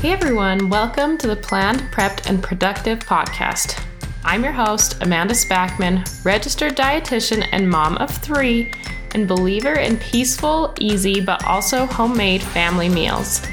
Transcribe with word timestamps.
Hey 0.00 0.12
everyone, 0.12 0.70
welcome 0.70 1.18
to 1.18 1.26
the 1.26 1.36
Planned, 1.36 1.80
Prepped, 1.92 2.26
and 2.26 2.42
Productive 2.42 3.00
podcast. 3.00 3.78
I'm 4.24 4.42
your 4.42 4.54
host, 4.54 4.96
Amanda 5.02 5.34
Spackman, 5.34 6.24
registered 6.24 6.74
dietitian 6.74 7.46
and 7.52 7.68
mom 7.68 7.98
of 7.98 8.08
three, 8.08 8.72
and 9.10 9.28
believer 9.28 9.74
in 9.74 9.98
peaceful, 9.98 10.72
easy, 10.80 11.20
but 11.20 11.44
also 11.44 11.84
homemade 11.84 12.40
family 12.40 12.88
meals. 12.88 13.46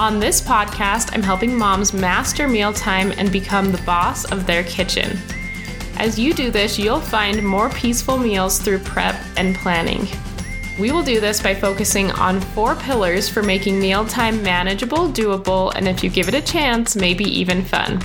On 0.00 0.18
this 0.18 0.40
podcast, 0.40 1.10
I'm 1.12 1.22
helping 1.22 1.54
moms 1.54 1.92
master 1.92 2.48
mealtime 2.48 3.12
and 3.18 3.30
become 3.30 3.70
the 3.70 3.82
boss 3.82 4.24
of 4.32 4.46
their 4.46 4.64
kitchen. 4.64 5.18
As 5.98 6.18
you 6.18 6.32
do 6.32 6.50
this, 6.50 6.78
you'll 6.78 7.02
find 7.02 7.44
more 7.44 7.68
peaceful 7.68 8.16
meals 8.16 8.60
through 8.60 8.78
prep 8.78 9.22
and 9.36 9.54
planning. 9.54 10.08
We 10.78 10.92
will 10.92 11.02
do 11.02 11.20
this 11.20 11.42
by 11.42 11.54
focusing 11.54 12.10
on 12.10 12.38
four 12.38 12.74
pillars 12.74 13.30
for 13.30 13.42
making 13.42 13.80
mealtime 13.80 14.42
manageable, 14.42 15.08
doable, 15.08 15.74
and 15.74 15.88
if 15.88 16.04
you 16.04 16.10
give 16.10 16.28
it 16.28 16.34
a 16.34 16.42
chance, 16.42 16.94
maybe 16.94 17.24
even 17.24 17.64
fun. 17.64 17.98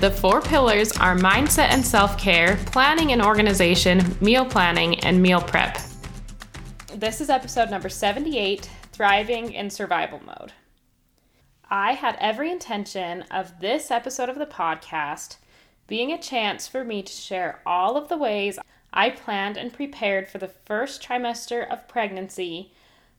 The 0.00 0.10
four 0.10 0.40
pillars 0.40 0.90
are 0.96 1.16
mindset 1.16 1.70
and 1.70 1.86
self 1.86 2.18
care, 2.18 2.56
planning 2.66 3.12
and 3.12 3.22
organization, 3.22 4.16
meal 4.20 4.44
planning, 4.44 4.98
and 5.04 5.22
meal 5.22 5.40
prep. 5.40 5.78
This 6.92 7.20
is 7.20 7.30
episode 7.30 7.70
number 7.70 7.88
78 7.88 8.68
Thriving 8.90 9.52
in 9.52 9.70
Survival 9.70 10.20
Mode. 10.26 10.52
I 11.70 11.92
had 11.92 12.16
every 12.18 12.50
intention 12.50 13.22
of 13.30 13.60
this 13.60 13.92
episode 13.92 14.28
of 14.28 14.40
the 14.40 14.46
podcast 14.46 15.36
being 15.86 16.10
a 16.10 16.20
chance 16.20 16.66
for 16.66 16.82
me 16.82 17.00
to 17.00 17.12
share 17.12 17.60
all 17.64 17.96
of 17.96 18.08
the 18.08 18.18
ways 18.18 18.58
I 18.92 19.10
planned 19.10 19.56
and 19.56 19.72
prepared 19.72 20.28
for 20.28 20.38
the 20.38 20.48
first 20.48 21.02
trimester 21.02 21.68
of 21.70 21.88
pregnancy, 21.88 22.72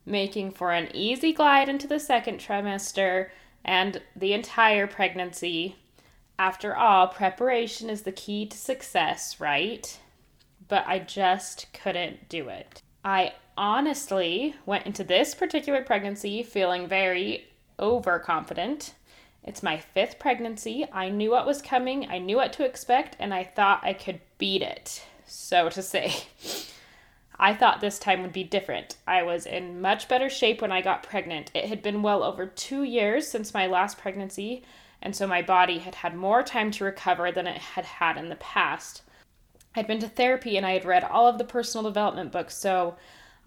making 0.05 0.51
for 0.51 0.71
an 0.71 0.89
easy 0.93 1.31
glide 1.31 1.69
into 1.69 1.87
the 1.87 1.99
second 1.99 2.39
trimester 2.39 3.29
and 3.63 4.01
the 4.15 4.33
entire 4.33 4.87
pregnancy. 4.87 5.75
After 6.39 6.75
all, 6.75 7.07
preparation 7.07 7.89
is 7.89 8.01
the 8.01 8.11
key 8.11 8.45
to 8.47 8.57
success, 8.57 9.39
right? 9.39 9.99
But 10.67 10.85
I 10.87 10.99
just 10.99 11.67
couldn't 11.73 12.29
do 12.29 12.49
it. 12.49 12.81
I 13.03 13.33
honestly 13.57 14.55
went 14.65 14.85
into 14.85 15.03
this 15.03 15.35
particular 15.35 15.83
pregnancy 15.83 16.41
feeling 16.43 16.87
very 16.87 17.47
overconfident. 17.79 18.93
It's 19.43 19.63
my 19.63 19.77
fifth 19.77 20.19
pregnancy. 20.19 20.85
I 20.91 21.09
knew 21.09 21.31
what 21.31 21.45
was 21.45 21.61
coming, 21.61 22.07
I 22.09 22.17
knew 22.17 22.37
what 22.37 22.53
to 22.53 22.65
expect, 22.65 23.15
and 23.19 23.33
I 23.33 23.43
thought 23.43 23.81
I 23.83 23.93
could 23.93 24.21
beat 24.37 24.61
it 24.61 25.03
so 25.29 25.69
to 25.69 25.81
say. 25.81 26.13
I 27.39 27.53
thought 27.53 27.79
this 27.79 27.99
time 27.99 28.21
would 28.21 28.33
be 28.33 28.43
different. 28.43 28.97
I 29.07 29.23
was 29.23 29.45
in 29.45 29.79
much 29.79 30.09
better 30.09 30.29
shape 30.29 30.61
when 30.61 30.71
I 30.71 30.81
got 30.81 31.03
pregnant. 31.03 31.51
It 31.53 31.65
had 31.65 31.81
been 31.81 32.01
well 32.01 32.21
over 32.23 32.45
two 32.45 32.83
years 32.83 33.27
since 33.27 33.53
my 33.53 33.67
last 33.67 33.97
pregnancy, 33.97 34.63
and 35.01 35.15
so 35.15 35.25
my 35.25 35.41
body 35.41 35.79
had 35.79 35.95
had 35.95 36.15
more 36.15 36.43
time 36.43 36.71
to 36.71 36.83
recover 36.83 37.31
than 37.31 37.47
it 37.47 37.57
had 37.57 37.85
had 37.85 38.17
in 38.17 38.27
the 38.27 38.35
past. 38.35 39.03
I'd 39.75 39.87
been 39.87 39.99
to 39.99 40.09
therapy 40.09 40.57
and 40.57 40.65
I 40.65 40.71
had 40.71 40.83
read 40.83 41.03
all 41.03 41.27
of 41.27 41.37
the 41.37 41.45
personal 41.45 41.83
development 41.83 42.31
books, 42.31 42.57
so 42.57 42.97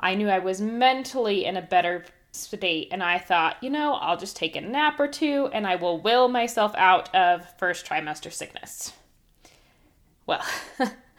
I 0.01 0.15
knew 0.15 0.29
I 0.29 0.39
was 0.39 0.61
mentally 0.61 1.45
in 1.45 1.57
a 1.57 1.63
better 1.63 2.05
state. 2.33 2.89
And 2.91 3.03
I 3.03 3.19
thought, 3.19 3.63
you 3.63 3.71
know, 3.71 3.95
I'll 3.95 4.17
just 4.17 4.37
take 4.37 4.57
a 4.57 4.61
nap 4.61 4.99
or 4.99 5.09
two 5.09 5.49
and 5.53 5.67
I 5.67 5.77
will 5.77 6.01
will 6.01 6.29
myself 6.29 6.75
out 6.77 7.15
of 7.15 7.47
first 7.59 7.87
trimester 7.87 8.33
sickness. 8.33 8.93
Well, 10.27 10.45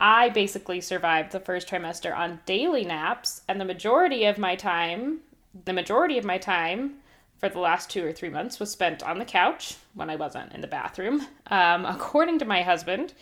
I 0.00 0.30
basically 0.30 0.80
survived 0.80 1.30
the 1.30 1.40
first 1.40 1.68
trimester 1.68 2.16
on 2.16 2.40
daily 2.46 2.84
naps, 2.84 3.42
and 3.46 3.60
the 3.60 3.66
majority 3.66 4.24
of 4.24 4.38
my 4.38 4.56
time, 4.56 5.20
the 5.66 5.74
majority 5.74 6.16
of 6.16 6.24
my 6.24 6.38
time 6.38 6.94
for 7.36 7.50
the 7.50 7.58
last 7.58 7.90
two 7.90 8.04
or 8.04 8.12
three 8.12 8.30
months 8.30 8.58
was 8.58 8.70
spent 8.70 9.02
on 9.02 9.18
the 9.18 9.24
couch 9.26 9.76
when 9.94 10.08
I 10.08 10.16
wasn't 10.16 10.52
in 10.52 10.62
the 10.62 10.66
bathroom. 10.66 11.26
Um, 11.48 11.84
according 11.84 12.38
to 12.38 12.44
my 12.46 12.62
husband, 12.62 13.12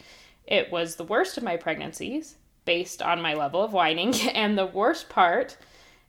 it 0.47 0.71
was 0.71 0.95
the 0.97 1.05
worst 1.05 1.37
of 1.37 1.43
my 1.43 1.57
pregnancies 1.57 2.37
based 2.65 3.03
on 3.03 3.23
my 3.23 3.35
level 3.35 3.63
of 3.63 3.73
whining, 3.73 4.15
and 4.35 4.57
the 4.57 4.67
worst 4.67 5.09
part 5.09 5.57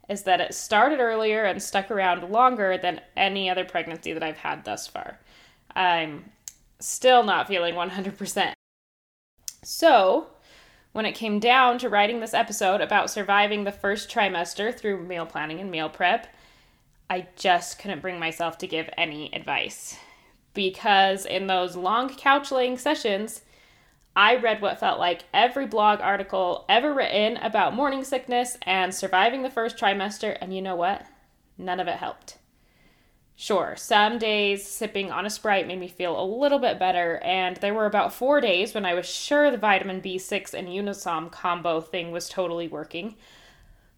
is 0.07 0.23
that 0.23 0.41
it 0.41 0.53
started 0.53 0.99
earlier 0.99 1.45
and 1.45 1.61
stuck 1.61 1.89
around 1.89 2.29
longer 2.31 2.77
than 2.77 3.01
any 3.15 3.49
other 3.49 3.65
pregnancy 3.65 4.13
that 4.13 4.23
I've 4.23 4.37
had 4.37 4.65
thus 4.65 4.87
far. 4.87 5.19
I'm 5.75 6.31
still 6.79 7.23
not 7.23 7.47
feeling 7.47 7.75
100%. 7.75 8.53
So, 9.63 10.27
when 10.91 11.05
it 11.05 11.13
came 11.13 11.39
down 11.39 11.77
to 11.79 11.89
writing 11.89 12.19
this 12.19 12.33
episode 12.33 12.81
about 12.81 13.11
surviving 13.11 13.63
the 13.63 13.71
first 13.71 14.09
trimester 14.09 14.75
through 14.75 15.05
meal 15.05 15.25
planning 15.25 15.59
and 15.59 15.69
meal 15.69 15.89
prep, 15.89 16.27
I 17.09 17.27
just 17.35 17.79
couldn't 17.79 18.01
bring 18.01 18.19
myself 18.19 18.57
to 18.59 18.67
give 18.67 18.89
any 18.97 19.33
advice. 19.33 19.97
Because 20.53 21.25
in 21.25 21.47
those 21.47 21.75
long 21.75 22.09
couch 22.09 22.51
laying 22.51 22.77
sessions, 22.77 23.43
I 24.15 24.35
read 24.35 24.61
what 24.61 24.79
felt 24.79 24.99
like 24.99 25.25
every 25.33 25.67
blog 25.67 26.01
article 26.01 26.65
ever 26.67 26.93
written 26.93 27.37
about 27.37 27.75
morning 27.75 28.03
sickness 28.03 28.57
and 28.63 28.93
surviving 28.93 29.43
the 29.43 29.49
first 29.51 29.77
trimester, 29.77 30.37
and 30.41 30.53
you 30.53 30.61
know 30.61 30.75
what? 30.75 31.05
None 31.57 31.79
of 31.79 31.87
it 31.87 31.97
helped. 31.97 32.38
Sure, 33.41 33.73
some 33.77 34.17
days 34.17 34.67
sipping 34.67 35.11
on 35.13 35.25
a 35.25 35.29
Sprite 35.29 35.65
made 35.65 35.79
me 35.79 35.87
feel 35.87 36.21
a 36.21 36.27
little 36.27 36.59
bit 36.59 36.77
better, 36.77 37.21
and 37.23 37.55
there 37.55 37.73
were 37.73 37.85
about 37.85 38.11
four 38.11 38.41
days 38.41 38.73
when 38.73 38.85
I 38.85 38.93
was 38.93 39.05
sure 39.05 39.49
the 39.49 39.57
vitamin 39.57 40.01
B6 40.01 40.53
and 40.53 40.67
Unisom 40.67 41.31
combo 41.31 41.79
thing 41.79 42.11
was 42.11 42.27
totally 42.27 42.67
working. 42.67 43.15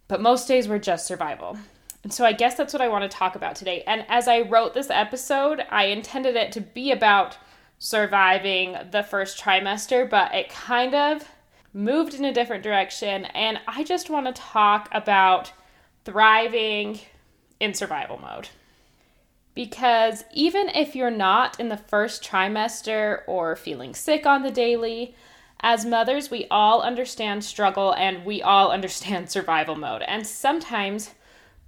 But 0.07 0.21
most 0.21 0.47
days 0.47 0.67
were 0.67 0.77
just 0.77 1.07
survival. 1.07 1.57
And 2.03 2.13
so 2.13 2.23
I 2.23 2.33
guess 2.33 2.53
that's 2.53 2.71
what 2.71 2.83
I 2.83 2.87
want 2.89 3.01
to 3.09 3.17
talk 3.17 3.35
about 3.35 3.55
today. 3.55 3.83
And 3.87 4.05
as 4.09 4.27
I 4.27 4.41
wrote 4.41 4.75
this 4.75 4.91
episode, 4.91 5.65
I 5.71 5.85
intended 5.85 6.35
it 6.35 6.51
to 6.51 6.61
be 6.61 6.91
about 6.91 7.35
surviving 7.79 8.77
the 8.91 9.01
first 9.01 9.41
trimester, 9.41 10.07
but 10.07 10.35
it 10.35 10.49
kind 10.49 10.93
of 10.93 11.27
moved 11.73 12.13
in 12.13 12.25
a 12.25 12.31
different 12.31 12.61
direction. 12.61 13.25
And 13.25 13.59
I 13.67 13.85
just 13.85 14.07
want 14.07 14.27
to 14.27 14.39
talk 14.39 14.87
about 14.91 15.51
thriving 16.05 16.99
in 17.59 17.73
survival 17.73 18.19
mode 18.19 18.49
because 19.53 20.23
even 20.33 20.69
if 20.69 20.95
you're 20.95 21.11
not 21.11 21.59
in 21.59 21.69
the 21.69 21.77
first 21.77 22.23
trimester 22.23 23.21
or 23.27 23.55
feeling 23.55 23.93
sick 23.93 24.25
on 24.25 24.43
the 24.43 24.51
daily, 24.51 25.15
as 25.59 25.85
mothers, 25.85 26.31
we 26.31 26.47
all 26.49 26.81
understand 26.81 27.43
struggle 27.43 27.93
and 27.93 28.25
we 28.25 28.41
all 28.41 28.71
understand 28.71 29.29
survival 29.31 29.75
mode. 29.75 30.01
And 30.03 30.25
sometimes 30.25 31.11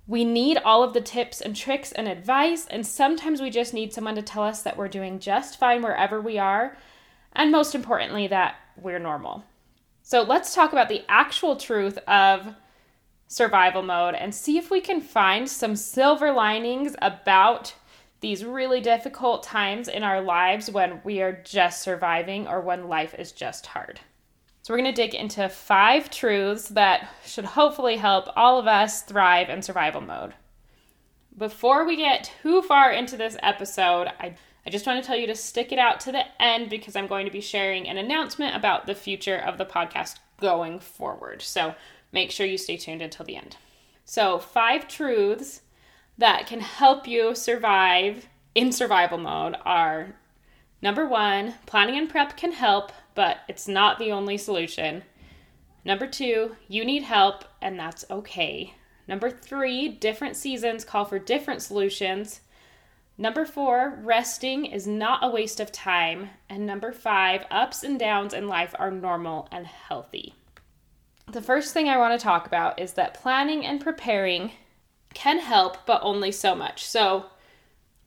we 0.08 0.26
need 0.26 0.58
all 0.58 0.84
of 0.84 0.94
the 0.94 1.02
tips 1.02 1.40
and 1.40 1.56
tricks 1.56 1.92
and 1.92 2.08
advice, 2.08 2.68
and 2.68 2.86
sometimes 2.86 3.42
we 3.42 3.50
just 3.50 3.74
need 3.74 3.94
someone 3.94 4.16
to 4.16 4.22
tell 4.22 4.44
us 4.44 4.62
that 4.64 4.76
we're 4.76 4.90
doing 4.90 5.20
just 5.20 5.58
fine 5.58 5.82
wherever 5.82 6.20
we 6.20 6.38
are, 6.38 6.76
and 7.32 7.52
most 7.52 7.74
importantly, 7.74 8.28
that 8.28 8.56
we're 8.76 9.00
normal. 9.00 9.46
So 10.02 10.22
let's 10.22 10.54
talk 10.54 10.74
about 10.74 10.90
the 10.90 11.04
actual 11.08 11.56
truth 11.56 11.98
of 12.00 12.54
survival 13.28 13.82
mode 13.82 14.16
and 14.16 14.34
see 14.34 14.58
if 14.58 14.70
we 14.70 14.82
can 14.82 15.02
find 15.02 15.50
some 15.50 15.76
silver 15.76 16.32
linings 16.32 16.96
about 17.02 17.74
these 18.24 18.46
really 18.46 18.80
difficult 18.80 19.44
times 19.44 19.90
in 19.90 20.02
our 20.02 20.22
lives 20.22 20.72
when 20.72 21.02
we 21.04 21.22
are 21.22 21.42
just 21.44 21.82
surviving 21.82 22.48
or 22.48 22.62
when 22.62 22.88
life 22.88 23.14
is 23.20 23.34
just 23.34 23.66
hard. 23.66 24.00
So, 24.62 24.74
we're 24.74 24.80
going 24.80 24.96
to 24.96 25.02
dig 25.02 25.14
into 25.14 25.50
five 25.50 26.10
truths 26.10 26.70
that 26.70 27.10
should 27.26 27.44
hopefully 27.44 27.98
help 27.98 28.30
all 28.38 28.58
of 28.58 28.66
us 28.66 29.02
thrive 29.02 29.50
in 29.50 29.62
survival 29.62 30.00
mode. 30.00 30.34
Before 31.38 31.86
we 31.86 31.98
get 31.98 32.32
too 32.42 32.62
far 32.62 32.90
into 32.90 33.18
this 33.18 33.36
episode, 33.44 34.08
I, 34.22 34.36
I 34.66 34.70
just 34.70 34.88
want 34.88 35.04
to 35.04 35.06
tell 35.06 35.18
you 35.18 35.28
to 35.28 35.36
stick 35.36 35.74
it 35.74 35.80
out 35.80 36.00
to 36.02 36.14
the 36.14 36.24
end 36.42 36.70
because 36.70 36.96
I'm 36.96 37.08
going 37.08 37.26
to 37.26 37.32
be 37.32 37.42
sharing 37.42 37.90
an 37.90 37.98
announcement 37.98 38.56
about 38.56 38.86
the 38.86 38.96
future 38.96 39.38
of 39.38 39.58
the 39.58 39.66
podcast 39.66 40.20
going 40.40 40.80
forward. 40.80 41.42
So, 41.42 41.76
make 42.14 42.32
sure 42.32 42.46
you 42.46 42.58
stay 42.58 42.78
tuned 42.78 43.02
until 43.02 43.26
the 43.26 43.36
end. 43.36 43.58
So, 44.06 44.40
five 44.40 44.88
truths 44.88 45.62
that 46.18 46.48
can 46.48 46.62
help 46.62 47.08
you 47.08 47.36
survive 47.36 48.30
in 48.56 48.72
survival 48.72 49.18
mode 49.18 49.56
are 49.66 50.16
number 50.82 51.08
one, 51.08 51.56
planning 51.66 51.98
and 51.98 52.10
prep 52.10 52.38
can 52.38 52.54
help, 52.54 52.92
but 53.16 53.40
it's 53.50 53.68
not 53.68 54.00
the 54.00 54.12
only 54.12 54.38
solution. 54.38 55.04
Number 55.84 56.08
two, 56.08 56.56
you 56.68 56.86
need 56.86 57.04
help, 57.04 57.44
and 57.62 57.78
that's 57.78 58.06
okay. 58.10 58.76
Number 59.08 59.30
three, 59.30 59.90
different 59.90 60.36
seasons 60.36 60.86
call 60.86 61.06
for 61.06 61.20
different 61.20 61.62
solutions. 61.62 62.42
Number 63.18 63.46
four, 63.46 64.00
resting 64.02 64.66
is 64.66 64.88
not 64.88 65.24
a 65.24 65.30
waste 65.30 65.60
of 65.60 65.72
time. 65.72 66.30
And 66.50 66.66
number 66.66 66.92
five, 66.92 67.46
ups 67.52 67.84
and 67.84 68.00
downs 68.00 68.34
in 68.34 68.48
life 68.48 68.74
are 68.80 68.92
normal 68.92 69.48
and 69.52 69.68
healthy. 69.68 70.36
The 71.32 71.42
first 71.42 71.74
thing 71.74 71.90
I 71.90 71.98
want 71.98 72.20
to 72.20 72.24
talk 72.24 72.46
about 72.46 72.80
is 72.80 72.94
that 72.94 73.14
planning 73.14 73.66
and 73.66 73.82
preparing 73.82 74.52
can 75.14 75.40
help, 75.40 75.86
but 75.86 76.02
only 76.04 76.32
so 76.32 76.56
much. 76.56 76.86
So, 76.86 77.28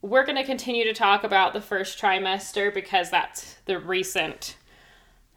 we're 0.03 0.25
going 0.25 0.37
to 0.37 0.45
continue 0.45 0.85
to 0.85 0.93
talk 0.93 1.25
about 1.25 1.53
the 1.53 1.61
first 1.61 2.01
trimester 2.01 2.73
because 2.73 3.11
that's 3.11 3.57
the 3.65 3.79
recent 3.79 4.57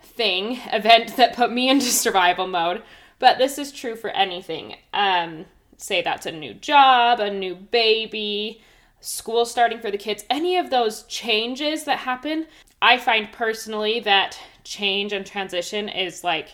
thing, 0.01 0.59
event 0.71 1.17
that 1.17 1.35
put 1.35 1.51
me 1.51 1.69
into 1.69 1.85
survival 1.85 2.47
mode. 2.47 2.83
But 3.17 3.37
this 3.37 3.57
is 3.57 3.71
true 3.71 3.95
for 3.95 4.09
anything. 4.11 4.75
Um, 4.93 5.45
say 5.77 6.01
that's 6.01 6.25
a 6.25 6.31
new 6.31 6.53
job, 6.53 7.19
a 7.19 7.31
new 7.31 7.55
baby, 7.55 8.61
school 9.01 9.45
starting 9.45 9.79
for 9.79 9.91
the 9.91 9.97
kids, 9.97 10.25
any 10.29 10.57
of 10.57 10.69
those 10.69 11.03
changes 11.03 11.85
that 11.85 11.99
happen, 11.99 12.47
I 12.81 12.97
find 12.97 13.31
personally 13.31 13.99
that 14.01 14.39
change 14.63 15.13
and 15.13 15.25
transition 15.25 15.89
is 15.89 16.23
like 16.23 16.49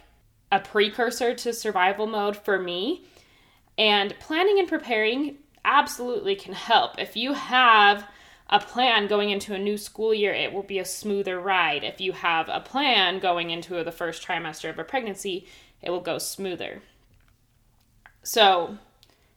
a 0.52 0.60
precursor 0.60 1.34
to 1.36 1.54
survival 1.54 2.08
mode 2.08 2.38
for 2.38 2.60
me. 2.60 3.06
And 3.78 4.18
planning 4.20 4.60
and 4.60 4.68
preparing 4.68 5.38
absolutely 5.66 6.36
can 6.36 6.54
help. 6.54 7.00
If 7.00 7.18
you 7.18 7.34
have 7.34 8.08
a 8.50 8.60
plan 8.60 9.08
going 9.08 9.32
into 9.32 9.54
a 9.54 9.60
new 9.60 9.78
school 9.78 10.14
year, 10.14 10.34
it 10.34 10.54
will 10.54 10.64
be 10.64 10.80
a 10.80 10.86
smoother 10.86 11.40
ride. 11.40 11.84
If 11.84 12.00
you 12.00 12.12
have 12.14 12.48
a 12.48 12.60
plan 12.60 13.20
going 13.20 13.50
into 13.50 13.84
the 13.84 13.92
first 13.92 14.26
trimester 14.26 14.70
of 14.70 14.80
a 14.80 14.84
pregnancy, 14.84 15.48
it 15.82 15.90
will 15.90 16.02
go 16.02 16.20
smoother. 16.20 16.82
So, 18.22 18.78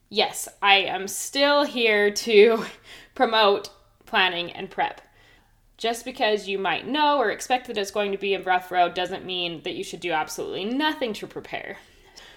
yes, 0.09 0.47
I 0.61 0.75
am 0.75 1.07
still 1.07 1.63
here 1.63 2.11
to 2.11 2.65
promote 3.15 3.69
planning 4.05 4.51
and 4.51 4.69
prep. 4.69 5.01
Just 5.79 6.03
because 6.03 6.45
you 6.45 6.59
might 6.59 6.85
know 6.85 7.19
or 7.19 7.31
expect 7.31 7.67
that 7.67 7.77
it's 7.77 7.89
going 7.89 8.11
to 8.11 8.17
be 8.17 8.33
a 8.33 8.43
rough 8.43 8.69
road 8.69 8.93
doesn't 8.93 9.23
mean 9.23 9.61
that 9.63 9.75
you 9.75 9.83
should 9.85 10.01
do 10.01 10.11
absolutely 10.11 10.65
nothing 10.65 11.13
to 11.13 11.25
prepare. 11.25 11.77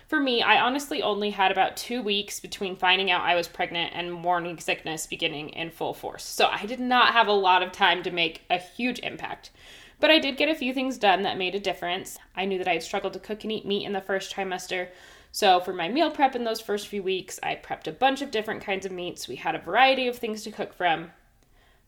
For 0.06 0.20
me, 0.20 0.42
I 0.42 0.60
honestly 0.60 1.02
only 1.02 1.30
had 1.30 1.50
about 1.50 1.76
two 1.76 2.02
weeks 2.02 2.38
between 2.38 2.76
finding 2.76 3.10
out 3.10 3.22
I 3.22 3.34
was 3.34 3.48
pregnant 3.48 3.94
and 3.96 4.12
morning 4.12 4.60
sickness 4.60 5.08
beginning 5.08 5.48
in 5.48 5.70
full 5.70 5.92
force. 5.92 6.22
So 6.22 6.46
I 6.52 6.66
did 6.66 6.78
not 6.78 7.14
have 7.14 7.26
a 7.26 7.32
lot 7.32 7.64
of 7.64 7.72
time 7.72 8.04
to 8.04 8.12
make 8.12 8.42
a 8.48 8.58
huge 8.58 9.00
impact. 9.00 9.50
But 9.98 10.12
I 10.12 10.20
did 10.20 10.36
get 10.36 10.48
a 10.48 10.54
few 10.54 10.72
things 10.72 10.96
done 10.96 11.22
that 11.22 11.36
made 11.36 11.56
a 11.56 11.60
difference. 11.60 12.18
I 12.36 12.44
knew 12.44 12.58
that 12.58 12.68
I 12.68 12.74
had 12.74 12.84
struggled 12.84 13.14
to 13.14 13.18
cook 13.18 13.42
and 13.42 13.50
eat 13.50 13.66
meat 13.66 13.84
in 13.84 13.92
the 13.92 14.00
first 14.00 14.32
trimester. 14.32 14.86
So 15.32 15.58
for 15.58 15.72
my 15.72 15.88
meal 15.88 16.12
prep 16.12 16.36
in 16.36 16.44
those 16.44 16.60
first 16.60 16.86
few 16.86 17.02
weeks, 17.02 17.40
I 17.42 17.56
prepped 17.56 17.88
a 17.88 17.92
bunch 17.92 18.22
of 18.22 18.30
different 18.30 18.62
kinds 18.62 18.86
of 18.86 18.92
meats. 18.92 19.26
We 19.26 19.34
had 19.34 19.56
a 19.56 19.58
variety 19.58 20.06
of 20.06 20.16
things 20.16 20.44
to 20.44 20.52
cook 20.52 20.72
from 20.72 21.10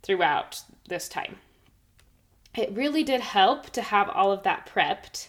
throughout 0.03 0.62
this 0.89 1.09
time. 1.09 1.37
It 2.56 2.73
really 2.73 3.03
did 3.03 3.21
help 3.21 3.71
to 3.71 3.83
have 3.83 4.09
all 4.09 4.31
of 4.31 4.45
that 4.45 4.67
prepped, 4.73 5.29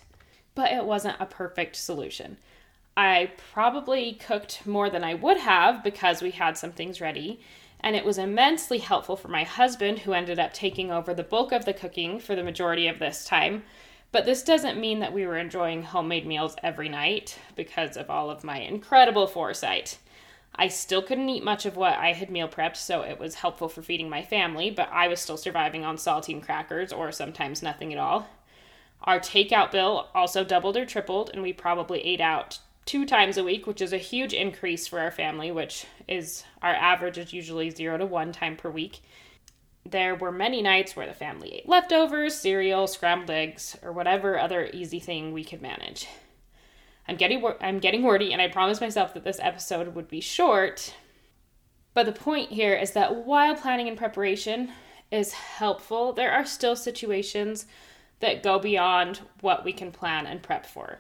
but 0.54 0.72
it 0.72 0.86
wasn't 0.86 1.20
a 1.20 1.26
perfect 1.26 1.76
solution. 1.76 2.38
I 2.96 3.32
probably 3.52 4.14
cooked 4.14 4.66
more 4.66 4.90
than 4.90 5.04
I 5.04 5.16
would 5.16 5.38
have 5.38 5.84
because 5.84 6.22
we 6.22 6.32
had 6.32 6.58
some 6.58 6.72
things 6.72 7.02
ready. 7.02 7.42
And 7.80 7.96
it 7.96 8.06
was 8.06 8.18
immensely 8.18 8.78
helpful 8.78 9.16
for 9.16 9.28
my 9.28 9.44
husband, 9.44 10.00
who 10.00 10.14
ended 10.14 10.40
up 10.40 10.54
taking 10.54 10.92
over 10.92 11.14
the 11.14 11.24
bulk 11.24 11.52
of 11.52 11.66
the 11.66 11.74
cooking 11.74 12.20
for 12.20 12.36
the 12.36 12.44
majority 12.44 12.88
of 12.88 13.00
this 13.00 13.26
time. 13.26 13.64
But 14.12 14.26
this 14.26 14.44
doesn't 14.44 14.80
mean 14.80 15.00
that 15.00 15.14
we 15.14 15.28
were 15.28 15.38
enjoying 15.38 15.84
homemade 15.84 16.26
meals 16.26 16.56
every 16.64 16.90
night 16.90 17.38
because 17.56 17.98
of 17.98 18.10
all 18.10 18.30
of 18.30 18.44
my 18.44 18.60
incredible 18.60 19.28
foresight. 19.28 19.98
I 20.58 20.70
still 20.70 21.02
couldn't 21.02 21.30
eat 21.30 21.44
much 21.44 21.66
of 21.66 21.76
what 21.76 21.94
I 21.94 22.14
had 22.14 22.30
meal 22.30 22.48
prepped, 22.48 22.78
so 22.78 23.02
it 23.02 23.20
was 23.20 23.36
helpful 23.36 23.68
for 23.68 23.82
feeding 23.82 24.10
my 24.10 24.24
family, 24.24 24.70
but 24.70 24.90
I 24.92 25.08
was 25.08 25.20
still 25.20 25.38
surviving 25.38 25.84
on 25.84 25.98
saltine 25.98 26.42
crackers 26.42 26.94
or 26.94 27.12
sometimes 27.12 27.62
nothing 27.62 27.92
at 27.92 28.00
all. 28.00 28.28
Our 29.04 29.20
takeout 29.20 29.72
bill 29.72 30.08
also 30.16 30.44
doubled 30.44 30.78
or 30.78 30.86
tripled, 30.86 31.30
and 31.34 31.42
we 31.42 31.52
probably 31.54 32.02
ate 32.02 32.22
out 32.22 32.60
two 32.86 33.06
times 33.06 33.38
a 33.38 33.44
week, 33.44 33.68
which 33.68 33.82
is 33.82 33.92
a 33.92 33.98
huge 33.98 34.34
increase 34.34 34.88
for 34.88 35.00
our 35.00 35.12
family, 35.12 35.52
which 35.52 35.86
is 36.08 36.44
our 36.62 36.74
average 36.74 37.18
is 37.18 37.34
usually 37.34 37.70
zero 37.70 37.98
to 37.98 38.06
one 38.06 38.32
time 38.32 38.56
per 38.56 38.70
week. 38.70 39.02
There 39.88 40.16
were 40.16 40.32
many 40.32 40.62
nights 40.62 40.96
where 40.96 41.06
the 41.06 41.14
family 41.14 41.54
ate 41.56 41.70
leftovers, 41.70 42.36
cereal, 42.36 42.88
scrambled 42.88 43.30
eggs, 43.30 43.78
or 43.84 43.92
whatever 43.92 44.40
other 44.40 44.70
easy 44.74 45.00
thing 45.00 45.34
we 45.34 45.44
could 45.44 45.62
manage. 45.62 46.08
I'm 47.08 47.18
getting 47.18 47.44
I'm 47.62 47.80
getting 47.80 48.04
wordy, 48.04 48.34
and 48.34 48.42
I 48.42 48.48
promised 48.48 48.82
myself 48.82 49.14
that 49.14 49.24
this 49.24 49.40
episode 49.42 49.96
would 49.96 50.08
be 50.08 50.22
short. 50.22 50.94
But 51.94 52.06
the 52.06 52.12
point 52.12 52.52
here 52.52 52.74
is 52.74 52.92
that 52.92 53.26
while 53.26 53.56
planning 53.56 53.88
and 53.88 53.98
preparation 53.98 54.72
is 55.12 55.34
helpful, 55.34 56.14
there 56.14 56.32
are 56.32 56.46
still 56.46 56.76
situations 56.76 57.68
that 58.20 58.44
go 58.44 58.60
beyond 58.60 59.22
what 59.42 59.64
we 59.64 59.72
can 59.72 59.92
plan 59.92 60.26
and 60.26 60.42
prep 60.42 60.66
for 60.66 61.00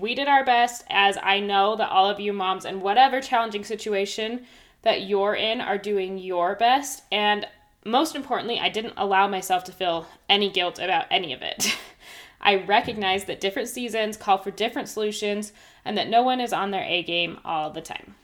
we 0.00 0.14
did 0.14 0.28
our 0.28 0.44
best 0.44 0.84
as 0.88 1.18
I 1.22 1.40
know 1.40 1.76
that 1.76 1.90
all 1.90 2.08
of 2.08 2.20
you 2.20 2.32
moms 2.32 2.64
in 2.64 2.80
whatever 2.80 3.20
challenging 3.20 3.64
situation 3.64 4.46
that 4.82 5.02
you're 5.02 5.34
in 5.34 5.60
are 5.60 5.78
doing 5.78 6.18
your 6.18 6.54
best 6.56 7.02
and 7.12 7.46
most 7.82 8.14
importantly, 8.14 8.58
I 8.58 8.68
didn't 8.68 8.92
allow 8.98 9.26
myself 9.26 9.64
to 9.64 9.72
feel 9.72 10.06
any 10.28 10.50
guilt 10.50 10.78
about 10.78 11.06
any 11.10 11.32
of 11.32 11.40
it. 11.40 11.78
I 12.40 12.56
recognize 12.56 13.24
that 13.24 13.40
different 13.40 13.68
seasons 13.68 14.16
call 14.16 14.38
for 14.38 14.50
different 14.50 14.88
solutions 14.88 15.52
and 15.84 15.96
that 15.98 16.08
no 16.08 16.22
one 16.22 16.40
is 16.40 16.52
on 16.52 16.70
their 16.70 16.84
A 16.84 17.02
game 17.02 17.38
all 17.44 17.70
the 17.70 17.82
time. 17.82 18.14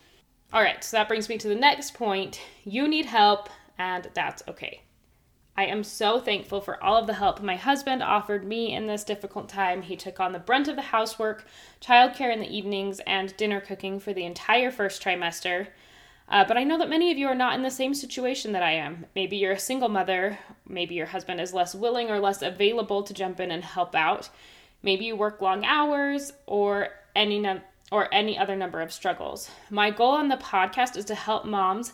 All 0.52 0.62
right, 0.62 0.82
so 0.82 0.96
that 0.96 1.08
brings 1.08 1.28
me 1.28 1.38
to 1.38 1.48
the 1.48 1.54
next 1.54 1.94
point. 1.94 2.40
You 2.64 2.88
need 2.88 3.06
help, 3.06 3.48
and 3.78 4.08
that's 4.14 4.42
okay. 4.48 4.82
I 5.58 5.64
am 5.64 5.84
so 5.84 6.20
thankful 6.20 6.60
for 6.60 6.82
all 6.84 6.96
of 6.96 7.06
the 7.06 7.14
help 7.14 7.42
my 7.42 7.56
husband 7.56 8.02
offered 8.02 8.44
me 8.44 8.74
in 8.74 8.86
this 8.86 9.04
difficult 9.04 9.48
time. 9.48 9.82
He 9.82 9.96
took 9.96 10.20
on 10.20 10.32
the 10.32 10.38
brunt 10.38 10.69
of 10.69 10.76
the 10.76 10.82
housework, 10.82 11.46
childcare 11.80 12.32
in 12.32 12.40
the 12.40 12.54
evenings, 12.54 13.00
and 13.06 13.36
dinner 13.36 13.60
cooking 13.60 13.98
for 13.98 14.12
the 14.12 14.24
entire 14.24 14.70
first 14.70 15.02
trimester. 15.02 15.69
Uh, 16.28 16.44
but 16.44 16.56
I 16.56 16.64
know 16.64 16.78
that 16.78 16.90
many 16.90 17.12
of 17.12 17.19
you 17.19 17.28
are 17.28 17.34
not 17.34 17.55
in 17.55 17.62
the 17.62 17.70
same 17.70 17.94
situation 17.94 18.52
that 18.52 18.62
I 18.62 18.73
am. 18.73 19.06
Maybe 19.14 19.37
you're 19.37 19.52
a 19.52 19.58
single 19.58 19.88
mother, 19.88 20.38
maybe 20.69 20.94
your 20.96 21.06
husband 21.06 21.40
is 21.40 21.55
less 21.55 21.75
willing 21.75 22.11
or 22.11 22.19
less 22.19 22.43
available 22.43 23.02
to 23.05 23.14
jump 23.14 23.38
in 23.38 23.50
and 23.50 23.62
help 23.62 23.94
out. 23.94 24.28
Maybe 24.82 25.05
you 25.05 25.17
work 25.17 25.40
long 25.40 25.64
hours 25.64 26.32
or 26.46 26.88
any 27.14 27.38
num- 27.38 27.62
or 27.93 28.12
any 28.12 28.37
other 28.37 28.56
number 28.56 28.81
of 28.81 28.93
struggles. 28.93 29.50
My 29.70 29.90
goal 29.90 30.12
on 30.12 30.28
the 30.28 30.37
podcast 30.37 30.96
is 30.96 31.05
to 31.06 31.14
help 31.14 31.44
moms 31.44 31.93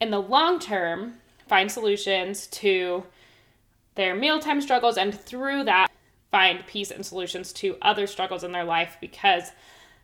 in 0.00 0.10
the 0.10 0.20
long 0.20 0.58
term 0.58 1.14
find 1.48 1.72
solutions 1.72 2.46
to 2.48 3.04
their 3.94 4.14
mealtime 4.14 4.60
struggles 4.60 4.96
and 4.96 5.18
through 5.18 5.64
that 5.64 5.90
find 6.30 6.64
peace 6.66 6.90
and 6.90 7.04
solutions 7.04 7.52
to 7.52 7.76
other 7.82 8.06
struggles 8.06 8.44
in 8.44 8.52
their 8.52 8.64
life 8.64 8.96
because 9.00 9.50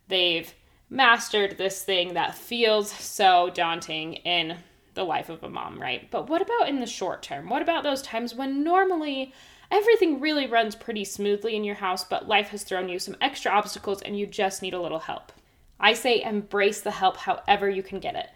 they've 0.08 0.52
mastered 0.88 1.58
this 1.58 1.82
thing 1.82 2.14
that 2.14 2.34
feels 2.34 2.90
so 2.90 3.50
daunting 3.52 4.14
in 4.14 4.56
the 4.94 5.04
life 5.04 5.28
of 5.28 5.42
a 5.42 5.48
mom, 5.48 5.80
right? 5.80 6.10
But 6.10 6.28
what 6.28 6.42
about 6.42 6.68
in 6.68 6.80
the 6.80 6.86
short 6.86 7.22
term? 7.22 7.48
What 7.48 7.62
about 7.62 7.82
those 7.82 8.02
times 8.02 8.34
when 8.34 8.64
normally 8.64 9.32
everything 9.70 10.20
really 10.20 10.46
runs 10.46 10.74
pretty 10.74 11.04
smoothly 11.04 11.54
in 11.54 11.64
your 11.64 11.74
house, 11.74 12.04
but 12.04 12.28
life 12.28 12.48
has 12.48 12.62
thrown 12.62 12.88
you 12.88 12.98
some 12.98 13.16
extra 13.20 13.52
obstacles 13.52 14.02
and 14.02 14.18
you 14.18 14.26
just 14.26 14.62
need 14.62 14.74
a 14.74 14.80
little 14.80 15.00
help? 15.00 15.32
I 15.78 15.92
say 15.92 16.22
embrace 16.22 16.80
the 16.80 16.92
help 16.92 17.18
however 17.18 17.68
you 17.68 17.82
can 17.82 18.00
get 18.00 18.16
it. 18.16 18.28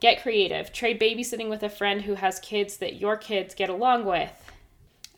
Get 0.00 0.22
creative. 0.22 0.72
Trade 0.72 1.00
babysitting 1.00 1.48
with 1.48 1.62
a 1.62 1.70
friend 1.70 2.02
who 2.02 2.14
has 2.14 2.38
kids 2.40 2.76
that 2.78 2.96
your 2.96 3.16
kids 3.16 3.54
get 3.54 3.70
along 3.70 4.04
with. 4.04 4.52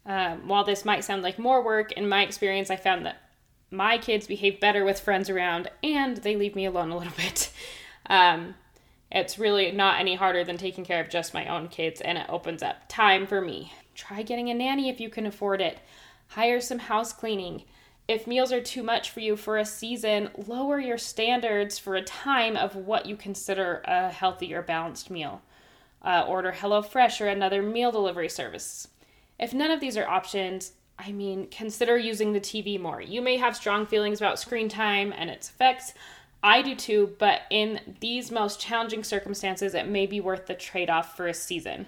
Um, 0.06 0.46
while 0.46 0.64
this 0.64 0.84
might 0.84 1.02
sound 1.02 1.22
like 1.22 1.38
more 1.38 1.64
work, 1.64 1.92
in 1.92 2.08
my 2.08 2.22
experience, 2.22 2.70
I 2.70 2.76
found 2.76 3.06
that 3.06 3.16
my 3.70 3.98
kids 3.98 4.26
behave 4.26 4.60
better 4.60 4.84
with 4.84 5.00
friends 5.00 5.28
around 5.28 5.70
and 5.82 6.18
they 6.18 6.36
leave 6.36 6.54
me 6.54 6.64
alone 6.64 6.90
a 6.90 6.96
little 6.96 7.12
bit. 7.16 7.52
Um, 8.06 8.54
it's 9.10 9.38
really 9.38 9.70
not 9.70 10.00
any 10.00 10.16
harder 10.16 10.42
than 10.44 10.56
taking 10.56 10.84
care 10.84 11.00
of 11.00 11.08
just 11.08 11.34
my 11.34 11.46
own 11.46 11.68
kids, 11.68 12.00
and 12.00 12.18
it 12.18 12.26
opens 12.28 12.64
up 12.64 12.88
time 12.88 13.28
for 13.28 13.40
me. 13.40 13.72
Try 13.94 14.22
getting 14.22 14.50
a 14.50 14.54
nanny 14.54 14.88
if 14.88 15.00
you 15.00 15.08
can 15.08 15.24
afford 15.24 15.60
it. 15.60 15.78
Hire 16.28 16.60
some 16.60 16.80
house 16.80 17.12
cleaning. 17.12 17.62
If 18.08 18.26
meals 18.26 18.52
are 18.52 18.60
too 18.60 18.82
much 18.82 19.10
for 19.10 19.20
you 19.20 19.36
for 19.36 19.56
a 19.56 19.64
season, 19.64 20.30
lower 20.48 20.80
your 20.80 20.98
standards 20.98 21.78
for 21.78 21.94
a 21.94 22.02
time 22.02 22.56
of 22.56 22.74
what 22.74 23.06
you 23.06 23.16
consider 23.16 23.82
a 23.84 24.10
healthy 24.10 24.52
or 24.52 24.62
balanced 24.62 25.10
meal. 25.10 25.42
Uh, 26.02 26.24
order 26.26 26.52
HelloFresh 26.52 27.20
or 27.20 27.28
another 27.28 27.62
meal 27.62 27.92
delivery 27.92 28.28
service. 28.28 28.88
If 29.38 29.54
none 29.54 29.70
of 29.70 29.80
these 29.80 29.96
are 29.96 30.06
options, 30.06 30.72
I 30.98 31.12
mean, 31.12 31.48
consider 31.48 31.98
using 31.98 32.32
the 32.32 32.40
TV 32.40 32.80
more. 32.80 33.00
You 33.00 33.20
may 33.20 33.36
have 33.36 33.56
strong 33.56 33.86
feelings 33.86 34.20
about 34.20 34.38
screen 34.38 34.68
time 34.68 35.12
and 35.16 35.28
its 35.28 35.48
effects. 35.50 35.92
I 36.42 36.62
do 36.62 36.74
too, 36.74 37.16
but 37.18 37.42
in 37.50 37.80
these 38.00 38.30
most 38.30 38.60
challenging 38.60 39.02
circumstances, 39.02 39.74
it 39.74 39.88
may 39.88 40.06
be 40.06 40.20
worth 40.20 40.46
the 40.46 40.54
trade 40.54 40.90
off 40.90 41.16
for 41.16 41.26
a 41.26 41.34
season. 41.34 41.86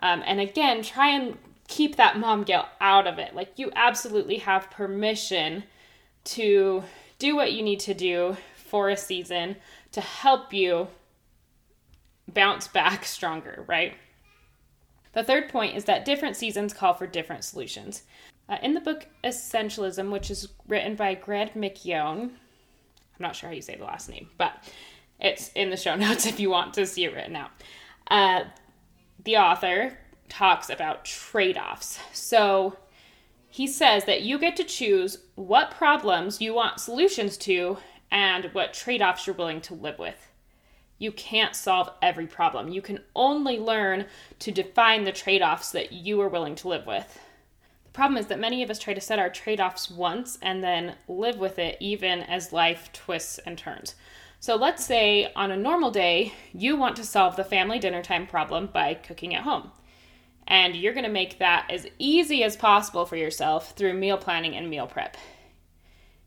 Um, 0.00 0.22
and 0.26 0.40
again, 0.40 0.82
try 0.82 1.10
and 1.10 1.38
keep 1.68 1.96
that 1.96 2.18
mom 2.18 2.44
guilt 2.44 2.66
out 2.80 3.06
of 3.06 3.18
it. 3.18 3.34
Like 3.34 3.58
you 3.58 3.70
absolutely 3.76 4.38
have 4.38 4.70
permission 4.70 5.64
to 6.24 6.82
do 7.18 7.36
what 7.36 7.52
you 7.52 7.62
need 7.62 7.80
to 7.80 7.94
do 7.94 8.36
for 8.54 8.88
a 8.88 8.96
season 8.96 9.56
to 9.92 10.00
help 10.00 10.52
you 10.52 10.88
bounce 12.28 12.68
back 12.68 13.04
stronger, 13.06 13.64
right? 13.66 13.94
The 15.16 15.24
third 15.24 15.48
point 15.48 15.74
is 15.74 15.86
that 15.86 16.04
different 16.04 16.36
seasons 16.36 16.74
call 16.74 16.92
for 16.92 17.06
different 17.06 17.42
solutions. 17.42 18.02
Uh, 18.50 18.58
in 18.62 18.74
the 18.74 18.82
book 18.82 19.06
Essentialism, 19.24 20.10
which 20.10 20.30
is 20.30 20.48
written 20.68 20.94
by 20.94 21.14
Greg 21.14 21.54
McKeown, 21.54 22.24
I'm 22.24 22.30
not 23.18 23.34
sure 23.34 23.48
how 23.48 23.54
you 23.54 23.62
say 23.62 23.76
the 23.76 23.84
last 23.84 24.10
name, 24.10 24.28
but 24.36 24.52
it's 25.18 25.50
in 25.54 25.70
the 25.70 25.76
show 25.78 25.96
notes 25.96 26.26
if 26.26 26.38
you 26.38 26.50
want 26.50 26.74
to 26.74 26.84
see 26.84 27.04
it 27.04 27.14
written 27.14 27.34
out. 27.34 27.50
Uh, 28.08 28.44
the 29.24 29.38
author 29.38 29.96
talks 30.28 30.68
about 30.68 31.06
trade 31.06 31.56
offs. 31.56 31.98
So 32.12 32.76
he 33.48 33.66
says 33.66 34.04
that 34.04 34.20
you 34.20 34.38
get 34.38 34.54
to 34.56 34.64
choose 34.64 35.16
what 35.34 35.70
problems 35.70 36.42
you 36.42 36.52
want 36.52 36.78
solutions 36.78 37.38
to 37.38 37.78
and 38.10 38.52
what 38.52 38.74
trade 38.74 39.00
offs 39.00 39.26
you're 39.26 39.34
willing 39.34 39.62
to 39.62 39.72
live 39.72 39.98
with. 39.98 40.25
You 40.98 41.12
can't 41.12 41.54
solve 41.54 41.90
every 42.00 42.26
problem. 42.26 42.68
You 42.68 42.80
can 42.80 43.00
only 43.14 43.58
learn 43.58 44.06
to 44.38 44.50
define 44.50 45.04
the 45.04 45.12
trade 45.12 45.42
offs 45.42 45.70
that 45.72 45.92
you 45.92 46.20
are 46.20 46.28
willing 46.28 46.54
to 46.56 46.68
live 46.68 46.86
with. 46.86 47.18
The 47.84 47.90
problem 47.90 48.18
is 48.18 48.26
that 48.26 48.38
many 48.38 48.62
of 48.62 48.70
us 48.70 48.78
try 48.78 48.94
to 48.94 49.00
set 49.00 49.18
our 49.18 49.30
trade 49.30 49.60
offs 49.60 49.90
once 49.90 50.38
and 50.40 50.62
then 50.62 50.94
live 51.08 51.38
with 51.38 51.58
it 51.58 51.76
even 51.80 52.20
as 52.22 52.52
life 52.52 52.90
twists 52.92 53.38
and 53.38 53.58
turns. 53.58 53.94
So 54.40 54.56
let's 54.56 54.84
say 54.84 55.32
on 55.34 55.50
a 55.50 55.56
normal 55.56 55.90
day, 55.90 56.32
you 56.52 56.76
want 56.76 56.96
to 56.96 57.04
solve 57.04 57.36
the 57.36 57.44
family 57.44 57.78
dinner 57.78 58.02
time 58.02 58.26
problem 58.26 58.68
by 58.72 58.94
cooking 58.94 59.34
at 59.34 59.42
home. 59.42 59.72
And 60.46 60.76
you're 60.76 60.92
going 60.92 61.04
to 61.04 61.10
make 61.10 61.38
that 61.38 61.66
as 61.70 61.86
easy 61.98 62.44
as 62.44 62.56
possible 62.56 63.04
for 63.04 63.16
yourself 63.16 63.72
through 63.72 63.94
meal 63.94 64.16
planning 64.16 64.54
and 64.54 64.70
meal 64.70 64.86
prep. 64.86 65.16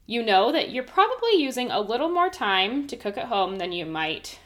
You 0.06 0.24
know 0.24 0.52
that 0.52 0.72
you're 0.72 0.84
probably 0.84 1.36
using 1.36 1.72
a 1.72 1.80
little 1.80 2.10
more 2.10 2.30
time 2.30 2.88
to 2.88 2.98
cook 2.98 3.18
at 3.18 3.28
home 3.28 3.58
than 3.58 3.72
you 3.72 3.86
might 3.86 4.40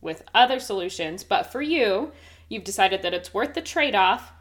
with 0.00 0.22
other 0.34 0.60
solutions, 0.60 1.24
but 1.24 1.50
for 1.50 1.62
you, 1.62 2.12
you've 2.48 2.64
decided 2.64 3.02
that 3.02 3.14
it's 3.14 3.34
worth 3.34 3.54
the 3.54 3.60
trade 3.60 3.94
off 3.94 4.32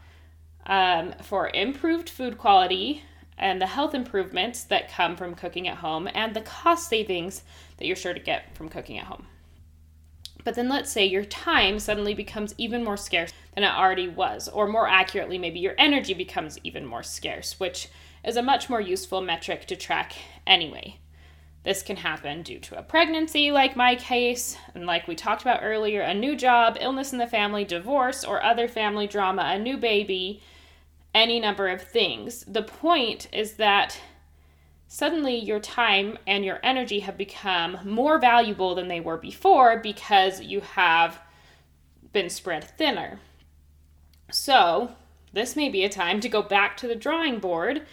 um, 0.66 1.14
for 1.24 1.50
improved 1.50 2.10
food 2.10 2.38
quality 2.38 3.04
and 3.38 3.62
the 3.62 3.68
health 3.68 3.94
improvements 3.94 4.64
that 4.64 4.92
come 4.92 5.16
from 5.16 5.36
cooking 5.36 5.68
at 5.68 5.78
home 5.78 6.08
and 6.14 6.36
the 6.36 6.42
cost 6.42 6.90
savings 6.90 7.44
that 7.78 7.86
you're 7.86 7.96
sure 7.96 8.14
to 8.14 8.20
get 8.20 8.56
from 8.56 8.70
cooking 8.70 8.98
at 8.98 9.06
home. 9.06 9.28
But 10.44 10.56
then 10.56 10.70
let's 10.70 10.92
say 10.92 11.06
your 11.06 11.26
time 11.26 11.78
suddenly 11.78 12.14
becomes 12.14 12.56
even 12.58 12.84
more 12.84 12.98
scarce 12.98 13.34
than 13.54 13.64
it 13.64 13.72
already 13.72 14.08
was, 14.08 14.48
or 14.48 14.68
more 14.68 14.88
accurately, 14.88 15.38
maybe 15.38 15.60
your 15.60 15.76
energy 15.78 16.14
becomes 16.14 16.58
even 16.64 16.86
more 16.86 17.04
scarce, 17.04 17.60
which 17.60 17.90
is 18.24 18.38
a 18.38 18.42
much 18.42 18.70
more 18.70 18.82
useful 18.82 19.22
metric 19.22 19.66
to 19.66 19.76
track 19.76 20.14
anyway. 20.46 21.00
This 21.68 21.84
can 21.84 21.98
happen 21.98 22.44
due 22.44 22.60
to 22.60 22.80
a 22.80 22.82
pregnancy, 22.82 23.52
like 23.52 23.76
my 23.76 23.96
case, 23.96 24.56
and 24.74 24.86
like 24.86 25.06
we 25.06 25.16
talked 25.16 25.42
about 25.42 25.60
earlier, 25.62 26.00
a 26.00 26.14
new 26.14 26.34
job, 26.34 26.78
illness 26.80 27.12
in 27.12 27.20
the 27.20 27.28
family, 27.28 27.66
divorce, 27.66 28.24
or 28.24 28.42
other 28.42 28.70
family 28.70 29.06
drama, 29.06 29.42
a 29.54 29.60
new 29.60 29.76
baby, 29.76 30.42
any 31.14 31.42
number 31.42 31.68
of 31.68 31.82
things. 31.82 32.46
The 32.48 32.64
point 32.64 33.28
is 33.34 33.56
that 33.56 34.00
suddenly 34.88 35.36
your 35.36 35.60
time 35.60 36.18
and 36.26 36.46
your 36.46 36.62
energy 36.64 37.02
have 37.02 37.18
become 37.18 37.80
more 37.84 38.18
valuable 38.18 38.74
than 38.74 38.88
they 38.88 39.02
were 39.02 39.18
before 39.18 39.78
because 39.78 40.40
you 40.40 40.62
have 40.62 41.20
been 42.14 42.30
spread 42.30 42.64
thinner. 42.64 43.20
So, 44.32 44.94
this 45.34 45.58
may 45.58 45.68
be 45.68 45.84
a 45.84 45.90
time 45.90 46.22
to 46.22 46.30
go 46.30 46.42
back 46.42 46.78
to 46.78 46.88
the 46.88 46.96
drawing 46.96 47.40
board 47.40 47.86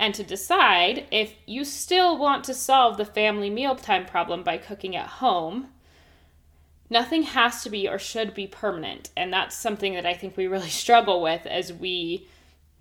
and 0.00 0.14
to 0.14 0.24
decide 0.24 1.06
if 1.10 1.34
you 1.44 1.62
still 1.62 2.16
want 2.16 2.42
to 2.42 2.54
solve 2.54 2.96
the 2.96 3.04
family 3.04 3.50
mealtime 3.50 4.06
problem 4.06 4.42
by 4.42 4.56
cooking 4.56 4.96
at 4.96 5.06
home. 5.06 5.68
Nothing 6.88 7.22
has 7.22 7.62
to 7.62 7.70
be 7.70 7.86
or 7.86 7.98
should 7.98 8.32
be 8.32 8.46
permanent. 8.46 9.10
And 9.14 9.30
that's 9.30 9.54
something 9.54 9.92
that 9.92 10.06
I 10.06 10.14
think 10.14 10.38
we 10.38 10.46
really 10.46 10.70
struggle 10.84 11.20
with 11.20 11.46
as 11.46 11.70
we 11.70 12.26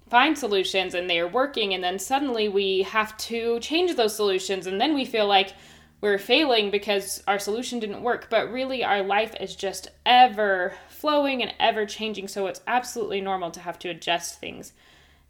find 0.09 0.37
solutions 0.37 0.93
and 0.93 1.09
they 1.09 1.19
are 1.19 1.27
working, 1.27 1.73
and 1.73 1.83
then 1.83 1.99
suddenly 1.99 2.47
we 2.47 2.83
have 2.83 3.15
to 3.17 3.59
change 3.59 3.95
those 3.95 4.15
solutions, 4.15 4.65
and 4.65 4.79
then 4.79 4.95
we 4.95 5.03
feel 5.03 5.27
like 5.27 5.53
we're 6.01 6.17
failing 6.17 6.71
because 6.71 7.21
our 7.27 7.37
solution 7.37 7.79
didn't 7.79 8.01
work. 8.01 8.27
But 8.29 8.49
really, 8.49 8.81
our 8.81 9.03
life 9.03 9.35
is 9.41 9.55
just 9.57 9.89
ever 10.05 10.73
flowing 10.87 11.43
and 11.43 11.53
ever 11.59 11.85
changing, 11.85 12.29
so 12.29 12.47
it's 12.47 12.61
absolutely 12.65 13.19
normal 13.19 13.51
to 13.51 13.59
have 13.59 13.77
to 13.79 13.89
adjust 13.89 14.39
things 14.39 14.71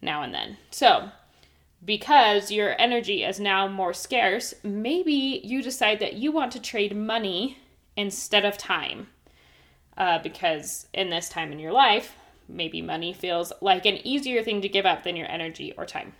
now 0.01 0.21
and 0.21 0.33
then. 0.33 0.57
So, 0.71 1.09
because 1.83 2.51
your 2.51 2.75
energy 2.79 3.23
is 3.23 3.39
now 3.39 3.67
more 3.67 3.93
scarce, 3.93 4.53
maybe 4.63 5.41
you 5.43 5.61
decide 5.61 5.99
that 5.99 6.13
you 6.13 6.31
want 6.31 6.51
to 6.51 6.61
trade 6.61 6.95
money 6.95 7.57
instead 7.95 8.45
of 8.45 8.57
time. 8.57 9.07
Uh, 9.97 10.19
because 10.19 10.87
in 10.93 11.09
this 11.09 11.29
time 11.29 11.51
in 11.51 11.59
your 11.59 11.71
life, 11.71 12.15
maybe 12.47 12.81
money 12.81 13.13
feels 13.13 13.51
like 13.61 13.85
an 13.85 14.05
easier 14.07 14.43
thing 14.43 14.61
to 14.61 14.69
give 14.69 14.85
up 14.85 15.03
than 15.03 15.15
your 15.15 15.29
energy 15.29 15.73
or 15.77 15.85
time. 15.85 16.13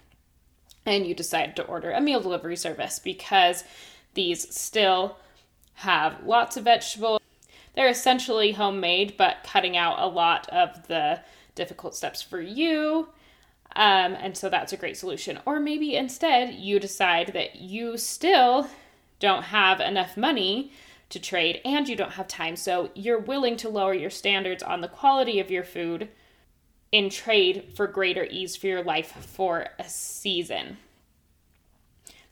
And 0.85 1.05
you 1.05 1.13
decide 1.13 1.55
to 1.55 1.63
order 1.63 1.91
a 1.91 2.01
meal 2.01 2.19
delivery 2.19 2.55
service 2.55 2.99
because 2.99 3.63
these 4.13 4.53
still 4.53 5.17
have 5.75 6.23
lots 6.25 6.57
of 6.57 6.65
vegetables. 6.65 7.21
They're 7.75 7.87
essentially 7.87 8.53
homemade, 8.53 9.15
but 9.17 9.37
cutting 9.43 9.77
out 9.77 9.99
a 9.99 10.07
lot 10.07 10.49
of 10.49 10.87
the 10.87 11.21
difficult 11.55 11.95
steps 11.95 12.21
for 12.21 12.41
you 12.41 13.09
um, 13.79 14.17
and 14.19 14.37
so 14.37 14.49
that's 14.49 14.73
a 14.73 14.77
great 14.77 14.97
solution. 14.97 15.39
Or 15.45 15.57
maybe 15.57 15.95
instead 15.95 16.53
you 16.53 16.81
decide 16.81 17.31
that 17.33 17.61
you 17.61 17.95
still 17.95 18.67
don't 19.19 19.43
have 19.43 19.79
enough 19.79 20.17
money 20.17 20.73
to 21.07 21.17
trade 21.17 21.61
and 21.63 21.87
you 21.87 21.95
don't 21.95 22.11
have 22.11 22.27
time. 22.27 22.57
So 22.57 22.91
you're 22.93 23.19
willing 23.19 23.55
to 23.55 23.69
lower 23.69 23.93
your 23.93 24.09
standards 24.09 24.61
on 24.61 24.81
the 24.81 24.89
quality 24.89 25.39
of 25.39 25.49
your 25.49 25.63
food 25.63 26.09
in 26.91 27.09
trade 27.09 27.71
for 27.73 27.87
greater 27.87 28.25
ease 28.29 28.57
for 28.57 28.67
your 28.67 28.83
life 28.83 29.13
for 29.13 29.67
a 29.79 29.87
season. 29.87 30.75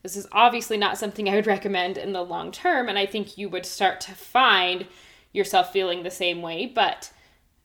This 0.02 0.16
is 0.16 0.26
obviously 0.32 0.76
not 0.76 0.98
something 0.98 1.30
I 1.30 1.34
would 1.34 1.46
recommend 1.46 1.96
in 1.96 2.12
the 2.12 2.22
long 2.22 2.52
term, 2.52 2.90
and 2.90 2.98
I 2.98 3.06
think 3.06 3.38
you 3.38 3.48
would 3.48 3.64
start 3.64 4.02
to 4.02 4.12
find 4.12 4.86
yourself 5.32 5.72
feeling 5.72 6.02
the 6.02 6.10
same 6.10 6.42
way, 6.42 6.66
but 6.66 7.10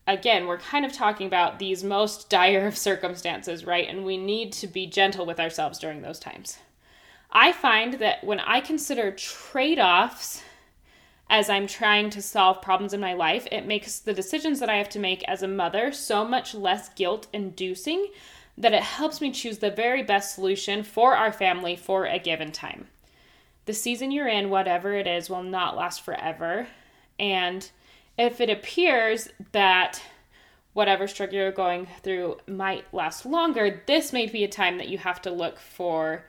again, 0.07 0.47
we're 0.47 0.57
kind 0.57 0.85
of 0.85 0.91
talking 0.91 1.27
about 1.27 1.59
these 1.59 1.83
most 1.83 2.29
dire 2.29 2.67
of 2.67 2.77
circumstances, 2.77 3.65
right? 3.65 3.87
And 3.87 4.05
we 4.05 4.17
need 4.17 4.51
to 4.53 4.67
be 4.67 4.85
gentle 4.85 5.25
with 5.25 5.39
ourselves 5.39 5.79
during 5.79 6.01
those 6.01 6.19
times. 6.19 6.57
I 7.31 7.51
find 7.51 7.95
that 7.95 8.23
when 8.23 8.39
I 8.39 8.59
consider 8.59 9.11
trade 9.11 9.79
offs 9.79 10.43
as 11.29 11.49
I'm 11.49 11.65
trying 11.65 12.09
to 12.11 12.21
solve 12.21 12.61
problems 12.61 12.93
in 12.93 12.99
my 12.99 13.13
life, 13.13 13.47
it 13.51 13.65
makes 13.65 13.99
the 13.99 14.13
decisions 14.13 14.59
that 14.59 14.69
I 14.69 14.75
have 14.75 14.89
to 14.89 14.99
make 14.99 15.23
as 15.23 15.41
a 15.41 15.47
mother 15.47 15.91
so 15.91 16.25
much 16.25 16.53
less 16.53 16.89
guilt 16.89 17.27
inducing 17.33 18.07
that 18.57 18.73
it 18.73 18.83
helps 18.83 19.19
me 19.19 19.31
choose 19.31 19.57
the 19.57 19.71
very 19.71 20.03
best 20.03 20.35
solution 20.35 20.83
for 20.83 21.15
our 21.15 21.31
family 21.31 21.75
for 21.75 22.05
a 22.05 22.19
given 22.19 22.51
time. 22.51 22.87
The 23.65 23.73
season 23.73 24.11
you're 24.11 24.27
in, 24.27 24.49
whatever 24.49 24.93
it 24.93 25.07
is, 25.07 25.29
will 25.29 25.41
not 25.41 25.75
last 25.75 26.01
forever. 26.01 26.67
And 27.17 27.67
if 28.17 28.39
it 28.39 28.49
appears 28.49 29.29
that 29.51 30.01
whatever 30.73 31.07
struggle 31.07 31.35
you're 31.35 31.51
going 31.51 31.87
through 32.01 32.37
might 32.47 32.91
last 32.93 33.25
longer, 33.25 33.83
this 33.85 34.11
may 34.11 34.25
be 34.25 34.43
a 34.43 34.47
time 34.47 34.77
that 34.77 34.89
you 34.89 34.97
have 34.97 35.21
to 35.21 35.31
look 35.31 35.59
for 35.59 36.25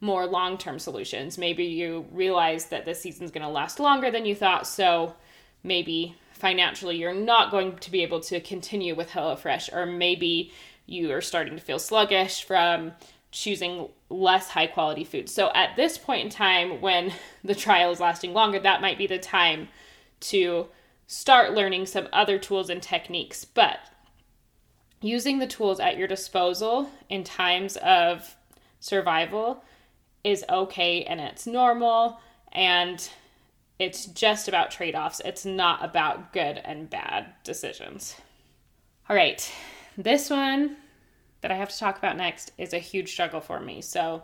more 0.00 0.26
long 0.26 0.58
term 0.58 0.78
solutions. 0.78 1.38
Maybe 1.38 1.64
you 1.64 2.06
realize 2.12 2.66
that 2.66 2.84
this 2.84 3.00
season's 3.00 3.30
going 3.30 3.46
to 3.46 3.48
last 3.48 3.80
longer 3.80 4.10
than 4.10 4.26
you 4.26 4.34
thought, 4.34 4.66
so 4.66 5.14
maybe 5.62 6.16
financially 6.32 6.96
you're 6.96 7.14
not 7.14 7.50
going 7.50 7.76
to 7.78 7.90
be 7.90 8.02
able 8.02 8.20
to 8.20 8.40
continue 8.40 8.94
with 8.94 9.10
HelloFresh, 9.10 9.72
or 9.72 9.86
maybe 9.86 10.52
you 10.86 11.10
are 11.12 11.20
starting 11.20 11.56
to 11.56 11.62
feel 11.62 11.78
sluggish 11.78 12.44
from 12.44 12.92
choosing 13.30 13.88
less 14.10 14.50
high 14.50 14.66
quality 14.66 15.04
food. 15.04 15.28
So 15.28 15.50
at 15.54 15.74
this 15.74 15.96
point 15.98 16.24
in 16.24 16.30
time, 16.30 16.80
when 16.80 17.12
the 17.44 17.54
trial 17.54 17.90
is 17.90 18.00
lasting 18.00 18.32
longer, 18.32 18.58
that 18.60 18.82
might 18.82 18.98
be 18.98 19.06
the 19.06 19.18
time 19.18 19.68
to 20.20 20.68
start 21.06 21.52
learning 21.52 21.86
some 21.86 22.08
other 22.12 22.38
tools 22.38 22.70
and 22.70 22.82
techniques. 22.82 23.44
But 23.44 23.78
using 25.00 25.38
the 25.38 25.46
tools 25.46 25.80
at 25.80 25.96
your 25.96 26.08
disposal 26.08 26.90
in 27.08 27.24
times 27.24 27.76
of 27.76 28.36
survival 28.80 29.62
is 30.22 30.44
okay 30.48 31.04
and 31.04 31.20
it's 31.20 31.46
normal 31.46 32.18
and 32.52 33.08
it's 33.78 34.06
just 34.06 34.48
about 34.48 34.70
trade 34.70 34.94
offs. 34.94 35.20
It's 35.24 35.44
not 35.44 35.84
about 35.84 36.32
good 36.32 36.60
and 36.64 36.88
bad 36.88 37.34
decisions. 37.42 38.16
All 39.08 39.16
right, 39.16 39.52
this 39.98 40.30
one 40.30 40.76
that 41.40 41.50
I 41.50 41.56
have 41.56 41.68
to 41.68 41.78
talk 41.78 41.98
about 41.98 42.16
next 42.16 42.52
is 42.56 42.72
a 42.72 42.78
huge 42.78 43.10
struggle 43.10 43.40
for 43.40 43.60
me. 43.60 43.82
So, 43.82 44.22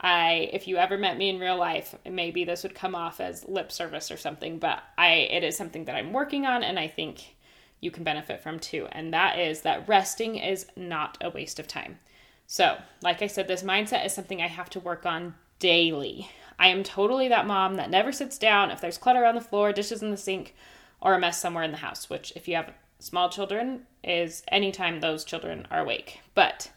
I 0.00 0.48
if 0.52 0.68
you 0.68 0.76
ever 0.76 0.96
met 0.96 1.18
me 1.18 1.28
in 1.28 1.40
real 1.40 1.56
life, 1.56 1.94
maybe 2.08 2.44
this 2.44 2.62
would 2.62 2.74
come 2.74 2.94
off 2.94 3.20
as 3.20 3.48
lip 3.48 3.72
service 3.72 4.10
or 4.10 4.16
something, 4.16 4.58
but 4.58 4.82
I 4.96 5.10
it 5.12 5.42
is 5.42 5.56
something 5.56 5.84
that 5.86 5.96
I'm 5.96 6.12
working 6.12 6.46
on 6.46 6.62
and 6.62 6.78
I 6.78 6.86
think 6.88 7.36
you 7.80 7.90
can 7.90 8.04
benefit 8.04 8.40
from 8.40 8.58
too. 8.58 8.86
And 8.92 9.12
that 9.12 9.38
is 9.38 9.62
that 9.62 9.88
resting 9.88 10.36
is 10.36 10.66
not 10.76 11.18
a 11.20 11.30
waste 11.30 11.58
of 11.58 11.68
time. 11.68 11.98
So, 12.46 12.78
like 13.02 13.22
I 13.22 13.26
said, 13.26 13.46
this 13.46 13.62
mindset 13.62 14.06
is 14.06 14.12
something 14.12 14.40
I 14.40 14.48
have 14.48 14.70
to 14.70 14.80
work 14.80 15.04
on 15.04 15.34
daily. 15.58 16.30
I 16.58 16.68
am 16.68 16.82
totally 16.82 17.28
that 17.28 17.46
mom 17.46 17.76
that 17.76 17.90
never 17.90 18.10
sits 18.10 18.38
down 18.38 18.70
if 18.70 18.80
there's 18.80 18.98
clutter 18.98 19.24
on 19.24 19.34
the 19.34 19.40
floor, 19.40 19.72
dishes 19.72 20.02
in 20.02 20.10
the 20.10 20.16
sink, 20.16 20.54
or 21.00 21.14
a 21.14 21.20
mess 21.20 21.40
somewhere 21.40 21.62
in 21.62 21.70
the 21.70 21.78
house, 21.78 22.10
which 22.10 22.32
if 22.34 22.48
you 22.48 22.56
have 22.56 22.72
small 22.98 23.28
children 23.28 23.82
is 24.02 24.42
anytime 24.48 25.00
those 25.00 25.24
children 25.24 25.66
are 25.70 25.80
awake. 25.80 26.20
But 26.34 26.70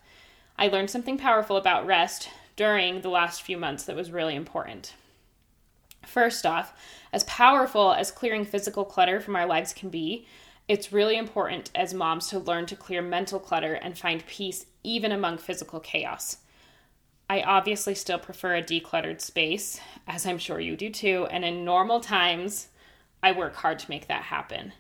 I 0.58 0.68
learned 0.68 0.92
something 0.92 1.18
powerful 1.18 1.58
about 1.58 1.88
rest 1.88 2.30
during 2.56 3.02
the 3.02 3.10
last 3.10 3.42
few 3.42 3.58
months 3.58 3.84
that 3.84 3.96
was 3.96 4.12
really 4.12 4.36
important. 4.36 4.94
First 6.06 6.46
off, 6.46 6.74
as 7.14 7.24
powerful 7.26 7.94
as 7.94 8.12
clearing 8.12 8.46
physical 8.46 8.86
clutter 8.86 9.20
from 9.20 9.36
our 9.36 9.46
lives 9.46 9.74
can 9.74 9.90
be, 9.90 10.26
it's 10.68 10.94
really 10.94 11.18
important 11.18 11.70
as 11.76 11.94
moms 11.94 12.28
to 12.28 12.40
learn 12.40 12.66
to 12.68 12.76
clear 12.76 13.02
mental 13.02 13.40
clutter 13.40 13.74
and 13.74 13.98
find 13.98 14.26
peace 14.26 14.66
even 14.84 15.12
among 15.12 15.38
physical 15.38 15.80
chaos. 15.80 16.38
I 17.30 17.42
obviously 17.42 17.96
still 17.96 18.20
prefer 18.20 18.56
a 18.56 18.62
decluttered 18.62 19.22
space, 19.22 19.80
as 20.08 20.26
I'm 20.26 20.38
sure 20.38 20.60
you 20.60 20.76
do 20.76 20.90
too, 20.90 21.28
and 21.32 21.46
in 21.46 21.64
normal 21.64 22.00
times, 22.02 22.68
I 23.24 23.32
work 23.32 23.56
hard 23.56 23.80
to 23.80 23.90
make 23.90 24.08
that 24.08 24.24
happen. 24.24 24.74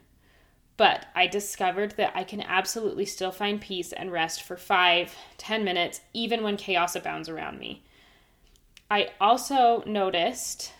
But 0.81 1.05
I 1.13 1.27
discovered 1.27 1.91
that 1.97 2.13
I 2.15 2.23
can 2.23 2.41
absolutely 2.41 3.05
still 3.05 3.31
find 3.31 3.61
peace 3.61 3.93
and 3.93 4.11
rest 4.11 4.41
for 4.41 4.57
five, 4.57 5.15
ten 5.37 5.63
minutes, 5.63 6.01
even 6.11 6.41
when 6.41 6.57
chaos 6.57 6.95
abounds 6.95 7.29
around 7.29 7.59
me. 7.59 7.83
I 8.89 9.09
also 9.21 9.83
noticed 9.85 10.73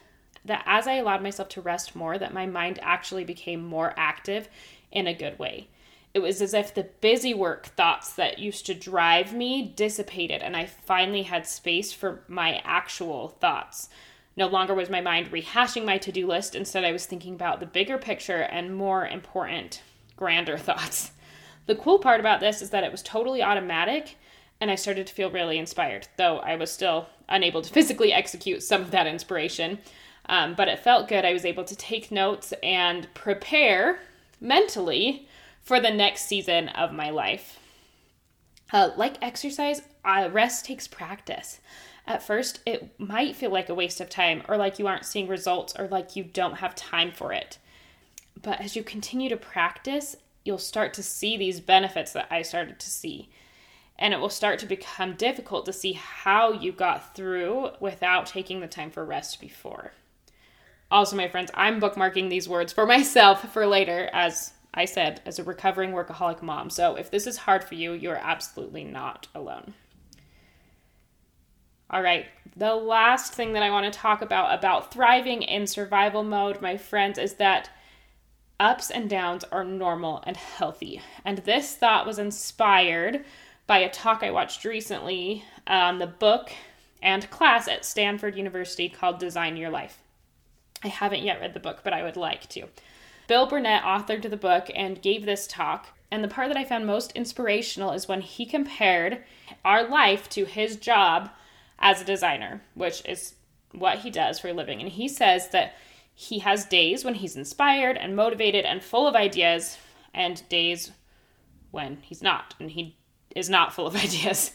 that 0.43 0.63
as 0.65 0.87
I 0.87 0.93
allowed 0.93 1.21
myself 1.21 1.49
to 1.49 1.61
rest 1.61 1.95
more, 1.95 2.17
that 2.17 2.33
my 2.33 2.47
mind 2.47 2.79
actually 2.81 3.23
became 3.25 3.63
more 3.63 3.93
active 3.95 4.49
in 4.91 5.05
a 5.05 5.13
good 5.13 5.37
way. 5.37 5.67
It 6.15 6.19
was 6.23 6.41
as 6.41 6.55
if 6.55 6.73
the 6.73 6.89
busy 6.99 7.35
work 7.35 7.67
thoughts 7.67 8.11
that 8.13 8.39
used 8.39 8.65
to 8.65 8.73
drive 8.73 9.35
me 9.35 9.71
dissipated, 9.75 10.41
and 10.41 10.57
I 10.57 10.65
finally 10.65 11.21
had 11.21 11.45
space 11.45 11.93
for 11.93 12.23
my 12.27 12.59
actual 12.65 13.27
thoughts. 13.27 13.87
No 14.35 14.47
longer 14.47 14.73
was 14.73 14.89
my 14.89 15.01
mind 15.01 15.31
rehashing 15.31 15.85
my 15.85 15.99
to 15.99 16.11
do 16.11 16.25
list, 16.25 16.55
instead, 16.55 16.83
I 16.83 16.91
was 16.91 17.05
thinking 17.05 17.35
about 17.35 17.59
the 17.59 17.67
bigger 17.67 17.99
picture 17.99 18.41
and 18.41 18.75
more 18.75 19.05
important, 19.05 19.83
grander 20.21 20.57
thoughts. 20.69 21.11
The 21.65 21.73
cool 21.75 21.97
part 21.97 22.19
about 22.19 22.41
this 22.41 22.61
is 22.61 22.69
that 22.69 22.83
it 22.83 22.91
was 22.91 23.01
totally 23.01 23.41
automatic, 23.41 24.17
and 24.59 24.69
I 24.69 24.75
started 24.75 25.07
to 25.07 25.13
feel 25.13 25.31
really 25.31 25.57
inspired, 25.57 26.07
though 26.15 26.37
I 26.37 26.55
was 26.57 26.71
still 26.71 27.07
unable 27.27 27.63
to 27.63 27.73
physically 27.73 28.13
execute 28.13 28.61
some 28.61 28.81
of 28.81 28.91
that 28.91 29.07
inspiration. 29.07 29.79
Um, 30.27 30.53
but 30.53 30.67
it 30.67 30.77
felt 30.77 31.07
good. 31.07 31.25
I 31.25 31.33
was 31.33 31.43
able 31.43 31.63
to 31.63 31.75
take 31.75 32.11
notes 32.11 32.53
and 32.61 33.11
prepare 33.15 33.99
mentally 34.39 35.27
for 35.63 35.79
the 35.79 35.89
next 35.89 36.25
season 36.25 36.69
of 36.69 36.93
my 36.93 37.09
life. 37.09 37.57
Uh, 38.71 38.91
like 38.95 39.17
exercise, 39.23 39.81
uh, 40.05 40.29
rest 40.31 40.65
takes 40.65 40.87
practice. 40.87 41.59
At 42.05 42.21
first, 42.21 42.59
it 42.67 42.93
might 42.99 43.35
feel 43.35 43.49
like 43.49 43.69
a 43.69 43.75
waste 43.75 43.99
of 43.99 44.09
time, 44.09 44.43
or 44.47 44.55
like 44.55 44.77
you 44.77 44.85
aren't 44.85 45.05
seeing 45.05 45.27
results, 45.27 45.73
or 45.77 45.87
like 45.87 46.15
you 46.15 46.23
don't 46.23 46.59
have 46.59 46.75
time 46.75 47.11
for 47.11 47.33
it. 47.33 47.57
But 48.41 48.61
as 48.61 48.75
you 48.75 48.83
continue 48.83 49.29
to 49.29 49.37
practice, 49.37 50.15
you'll 50.43 50.57
start 50.57 50.93
to 50.95 51.03
see 51.03 51.37
these 51.37 51.59
benefits 51.59 52.13
that 52.13 52.27
I 52.29 52.41
started 52.41 52.79
to 52.79 52.89
see. 52.89 53.29
And 53.99 54.13
it 54.13 54.19
will 54.19 54.29
start 54.29 54.57
to 54.59 54.65
become 54.65 55.15
difficult 55.15 55.65
to 55.65 55.73
see 55.73 55.93
how 55.93 56.51
you 56.51 56.71
got 56.71 57.15
through 57.15 57.71
without 57.79 58.25
taking 58.25 58.59
the 58.59 58.67
time 58.67 58.89
for 58.89 59.05
rest 59.05 59.39
before. 59.39 59.91
Also, 60.89 61.15
my 61.15 61.27
friends, 61.27 61.51
I'm 61.53 61.79
bookmarking 61.79 62.29
these 62.29 62.49
words 62.49 62.73
for 62.73 62.85
myself 62.87 63.51
for 63.53 63.65
later 63.67 64.09
as 64.11 64.53
I 64.73 64.85
said, 64.85 65.21
as 65.25 65.37
a 65.37 65.43
recovering 65.43 65.91
workaholic 65.91 66.41
mom. 66.41 66.69
So 66.69 66.95
if 66.95 67.11
this 67.11 67.27
is 67.27 67.37
hard 67.37 67.63
for 67.63 67.75
you, 67.75 67.93
you're 67.93 68.15
absolutely 68.15 68.83
not 68.83 69.27
alone. 69.35 69.73
All 71.89 72.01
right, 72.01 72.27
the 72.55 72.73
last 72.73 73.33
thing 73.33 73.51
that 73.53 73.63
I 73.63 73.69
want 73.69 73.91
to 73.91 73.99
talk 73.99 74.21
about 74.21 74.57
about 74.57 74.93
thriving 74.93 75.41
in 75.41 75.67
survival 75.67 76.23
mode, 76.23 76.61
my 76.61 76.77
friends, 76.77 77.17
is 77.17 77.33
that 77.33 77.69
ups 78.61 78.91
and 78.91 79.09
downs 79.09 79.43
are 79.51 79.63
normal 79.63 80.23
and 80.25 80.37
healthy. 80.37 81.01
And 81.25 81.39
this 81.39 81.75
thought 81.75 82.05
was 82.05 82.19
inspired 82.19 83.25
by 83.65 83.79
a 83.79 83.89
talk 83.89 84.21
I 84.21 84.29
watched 84.29 84.63
recently 84.63 85.43
on 85.65 85.97
the 85.97 86.07
book 86.07 86.51
and 87.01 87.29
class 87.31 87.67
at 87.67 87.83
Stanford 87.83 88.35
University 88.35 88.87
called 88.87 89.19
Design 89.19 89.57
Your 89.57 89.71
Life. 89.71 89.97
I 90.83 90.89
haven't 90.89 91.23
yet 91.23 91.41
read 91.41 91.55
the 91.55 91.59
book, 91.59 91.81
but 91.83 91.91
I 91.91 92.03
would 92.03 92.15
like 92.15 92.47
to. 92.49 92.67
Bill 93.27 93.47
Burnett 93.47 93.83
authored 93.83 94.29
the 94.29 94.37
book 94.37 94.69
and 94.75 95.01
gave 95.01 95.25
this 95.25 95.47
talk. 95.47 95.87
And 96.11 96.23
the 96.23 96.27
part 96.27 96.49
that 96.49 96.57
I 96.57 96.65
found 96.65 96.85
most 96.85 97.11
inspirational 97.13 97.93
is 97.93 98.07
when 98.07 98.21
he 98.21 98.45
compared 98.45 99.23
our 99.65 99.87
life 99.87 100.29
to 100.29 100.45
his 100.45 100.75
job 100.75 101.31
as 101.79 102.01
a 102.01 102.05
designer, 102.05 102.61
which 102.75 103.03
is 103.05 103.33
what 103.71 103.99
he 103.99 104.11
does 104.11 104.37
for 104.39 104.49
a 104.49 104.53
living. 104.53 104.81
And 104.81 104.89
he 104.89 105.07
says 105.07 105.49
that 105.49 105.73
he 106.13 106.39
has 106.39 106.65
days 106.65 107.03
when 107.03 107.15
he's 107.15 107.35
inspired 107.35 107.97
and 107.97 108.15
motivated 108.15 108.65
and 108.65 108.83
full 108.83 109.07
of 109.07 109.15
ideas, 109.15 109.77
and 110.13 110.47
days 110.49 110.91
when 111.71 111.97
he's 112.01 112.21
not, 112.21 112.53
and 112.59 112.71
he 112.71 112.97
is 113.35 113.49
not 113.49 113.73
full 113.73 113.87
of 113.87 113.95
ideas. 114.03 114.51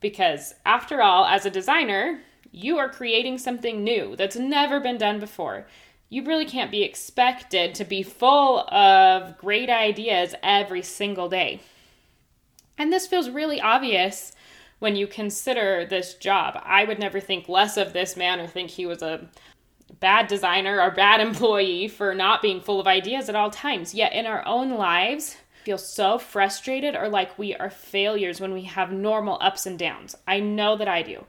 because 0.00 0.54
after 0.64 1.02
all, 1.02 1.24
as 1.24 1.46
a 1.46 1.50
designer, 1.50 2.20
you 2.52 2.78
are 2.78 2.88
creating 2.88 3.38
something 3.38 3.82
new 3.82 4.14
that's 4.16 4.36
never 4.36 4.78
been 4.78 4.98
done 4.98 5.18
before 5.18 5.66
you 6.14 6.22
really 6.22 6.44
can't 6.44 6.70
be 6.70 6.84
expected 6.84 7.74
to 7.74 7.84
be 7.84 8.02
full 8.02 8.60
of 8.72 9.36
great 9.36 9.68
ideas 9.68 10.32
every 10.44 10.80
single 10.80 11.28
day. 11.28 11.60
And 12.78 12.92
this 12.92 13.06
feels 13.06 13.30
really 13.30 13.60
obvious 13.60 14.32
when 14.78 14.94
you 14.94 15.08
consider 15.08 15.84
this 15.84 16.14
job. 16.14 16.60
I 16.62 16.84
would 16.84 17.00
never 17.00 17.18
think 17.18 17.48
less 17.48 17.76
of 17.76 17.92
this 17.92 18.16
man 18.16 18.38
or 18.38 18.46
think 18.46 18.70
he 18.70 18.86
was 18.86 19.02
a 19.02 19.28
bad 20.00 20.26
designer 20.26 20.80
or 20.80 20.90
bad 20.90 21.20
employee 21.20 21.88
for 21.88 22.14
not 22.14 22.42
being 22.42 22.60
full 22.60 22.80
of 22.80 22.86
ideas 22.86 23.28
at 23.28 23.34
all 23.34 23.50
times. 23.50 23.94
Yet 23.94 24.12
in 24.12 24.26
our 24.26 24.46
own 24.46 24.72
lives, 24.72 25.36
feel 25.64 25.78
so 25.78 26.18
frustrated 26.18 26.94
or 26.94 27.08
like 27.08 27.38
we 27.38 27.54
are 27.54 27.70
failures 27.70 28.40
when 28.40 28.52
we 28.52 28.62
have 28.62 28.92
normal 28.92 29.38
ups 29.40 29.66
and 29.66 29.78
downs. 29.78 30.14
I 30.26 30.40
know 30.40 30.76
that 30.76 30.88
I 30.88 31.02
do. 31.02 31.24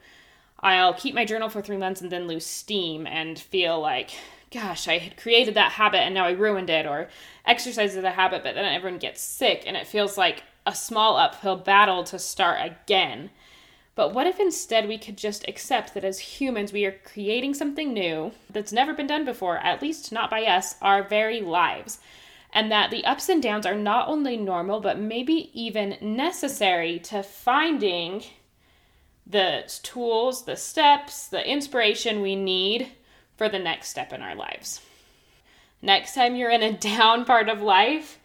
I'll 0.59 0.93
keep 0.93 1.15
my 1.15 1.25
journal 1.25 1.49
for 1.49 1.61
3 1.61 1.77
months 1.77 2.01
and 2.01 2.11
then 2.11 2.27
lose 2.27 2.45
steam 2.45 3.07
and 3.07 3.37
feel 3.37 3.79
like 3.79 4.11
gosh, 4.51 4.87
I 4.87 4.99
had 4.99 5.17
created 5.17 5.53
that 5.55 5.73
habit 5.73 5.99
and 5.99 6.13
now 6.13 6.25
I 6.25 6.31
ruined 6.31 6.69
it, 6.69 6.85
or 6.85 7.09
exercise 7.45 7.95
is 7.95 8.03
a 8.03 8.11
habit, 8.11 8.41
but 8.41 8.55
then 8.55 8.63
everyone 8.63 8.99
gets 8.99 9.21
sick 9.21 9.63
and 9.65 9.75
it 9.75 9.85
feels 9.85 10.17
like 10.17 10.43
a 10.65 10.73
small 10.73 11.17
uphill 11.17 11.57
battle 11.57 12.03
to 12.05 12.17
start 12.17 12.59
again. 12.61 13.31
But 13.95 14.13
what 14.13 14.27
if 14.27 14.39
instead 14.39 14.87
we 14.87 14.97
could 14.97 15.17
just 15.17 15.47
accept 15.47 15.93
that 15.93 16.03
as 16.03 16.19
humans 16.19 16.73
we 16.73 16.85
are 16.85 16.99
creating 17.03 17.53
something 17.53 17.93
new 17.93 18.33
that's 18.49 18.73
never 18.73 18.93
been 18.93 19.07
done 19.07 19.23
before, 19.23 19.57
at 19.57 19.81
least 19.81 20.11
not 20.11 20.29
by 20.29 20.43
us, 20.43 20.75
our 20.81 21.01
very 21.01 21.39
lives? 21.39 21.99
And 22.51 22.71
that 22.71 22.91
the 22.91 23.05
ups 23.05 23.29
and 23.29 23.41
downs 23.41 23.65
are 23.65 23.75
not 23.75 24.07
only 24.09 24.37
normal, 24.37 24.81
but 24.81 24.99
maybe 24.99 25.49
even 25.53 25.97
necessary 26.01 26.99
to 26.99 27.23
finding 27.23 28.23
the 29.25 29.63
tools, 29.81 30.43
the 30.43 30.55
steps, 30.55 31.27
the 31.27 31.49
inspiration 31.49 32.21
we 32.21 32.35
need 32.35 32.91
for 33.37 33.49
the 33.49 33.59
next 33.59 33.89
step 33.89 34.13
in 34.13 34.21
our 34.21 34.35
lives. 34.35 34.81
Next 35.81 36.15
time 36.15 36.35
you're 36.35 36.51
in 36.51 36.63
a 36.63 36.73
down 36.77 37.25
part 37.25 37.49
of 37.49 37.61
life, 37.61 38.19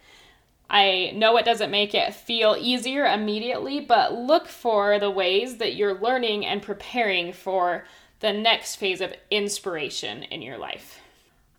I 0.73 1.11
know 1.17 1.37
it 1.37 1.45
doesn't 1.45 1.73
make 1.73 1.95
it 1.95 2.15
feel 2.15 2.57
easier 2.57 3.05
immediately, 3.05 3.81
but 3.81 4.15
look 4.15 4.47
for 4.47 5.01
the 5.01 5.11
ways 5.11 5.57
that 5.57 5.75
you're 5.75 5.99
learning 5.99 6.47
and 6.47 6.63
preparing 6.63 7.33
for 7.33 7.85
the 8.21 8.33
next 8.33 8.77
phase 8.77 9.01
of 9.01 9.13
inspiration 9.33 10.23
in 10.23 10.43
your 10.43 10.59
life. 10.59 11.01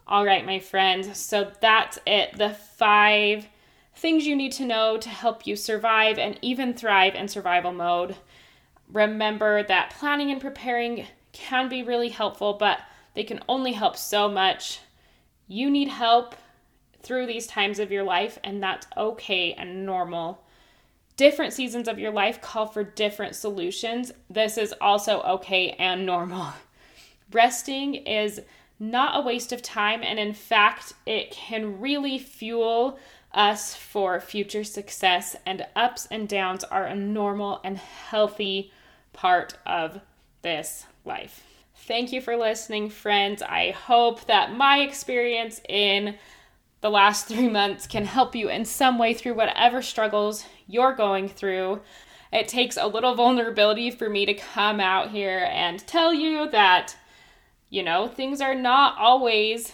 All 0.07 0.25
right, 0.25 0.45
my 0.45 0.59
friends, 0.59 1.17
so 1.19 1.51
that's 1.59 1.99
it. 2.07 2.37
The 2.37 2.51
five 2.51 3.49
things 3.95 4.25
you 4.25 4.35
need 4.35 4.53
to 4.53 4.65
know 4.65 4.97
to 4.97 5.09
help 5.09 5.45
you 5.45 5.57
survive 5.57 6.17
and 6.17 6.39
even 6.41 6.73
thrive 6.73 7.13
in 7.13 7.27
survival 7.27 7.73
mode. 7.73 8.15
Remember 8.87 9.61
that 9.63 9.89
planning 9.91 10.31
and 10.31 10.39
preparing 10.39 11.05
can 11.33 11.67
be 11.67 11.83
really 11.83 12.09
helpful, 12.09 12.53
but 12.53 12.79
they 13.13 13.23
can 13.23 13.41
only 13.49 13.73
help 13.73 13.97
so 13.97 14.29
much. 14.29 14.79
You 15.49 15.69
need 15.69 15.89
help 15.89 16.35
through 17.01 17.27
these 17.27 17.47
times 17.47 17.79
of 17.79 17.91
your 17.91 18.03
life, 18.03 18.39
and 18.43 18.61
that's 18.61 18.87
okay 18.95 19.53
and 19.53 19.85
normal. 19.85 20.43
Different 21.17 21.53
seasons 21.53 21.87
of 21.87 21.99
your 21.99 22.11
life 22.11 22.41
call 22.41 22.67
for 22.67 22.83
different 22.83 23.35
solutions. 23.35 24.11
This 24.29 24.57
is 24.57 24.73
also 24.79 25.21
okay 25.21 25.71
and 25.71 26.05
normal. 26.05 26.53
Resting 27.31 27.95
is 27.95 28.41
not 28.79 29.17
a 29.17 29.25
waste 29.25 29.51
of 29.51 29.61
time, 29.61 30.01
and 30.03 30.19
in 30.19 30.33
fact, 30.33 30.93
it 31.05 31.31
can 31.31 31.79
really 31.79 32.17
fuel 32.17 32.97
us 33.33 33.75
for 33.75 34.19
future 34.19 34.63
success. 34.63 35.35
And 35.45 35.65
ups 35.75 36.07
and 36.11 36.27
downs 36.27 36.63
are 36.63 36.85
a 36.85 36.95
normal 36.95 37.61
and 37.63 37.77
healthy 37.77 38.71
part 39.13 39.57
of 39.65 40.01
this 40.41 40.85
life. 41.05 41.45
Thank 41.75 42.11
you 42.11 42.21
for 42.21 42.35
listening, 42.35 42.89
friends. 42.89 43.41
I 43.41 43.71
hope 43.71 44.25
that 44.25 44.53
my 44.53 44.79
experience 44.79 45.61
in 45.67 46.15
the 46.81 46.89
last 46.89 47.27
three 47.27 47.49
months 47.49 47.87
can 47.87 48.05
help 48.05 48.35
you 48.35 48.49
in 48.49 48.65
some 48.65 48.97
way 48.97 49.13
through 49.13 49.35
whatever 49.35 49.81
struggles 49.81 50.45
you're 50.67 50.93
going 50.93 51.29
through. 51.29 51.79
It 52.33 52.47
takes 52.47 52.77
a 52.77 52.87
little 52.87 53.15
vulnerability 53.15 53.91
for 53.91 54.09
me 54.09 54.25
to 54.25 54.33
come 54.33 54.79
out 54.79 55.11
here 55.11 55.47
and 55.51 55.85
tell 55.85 56.13
you 56.13 56.49
that, 56.49 56.95
you 57.69 57.83
know, 57.83 58.07
things 58.07 58.41
are 58.41 58.55
not 58.55 58.97
always 58.97 59.71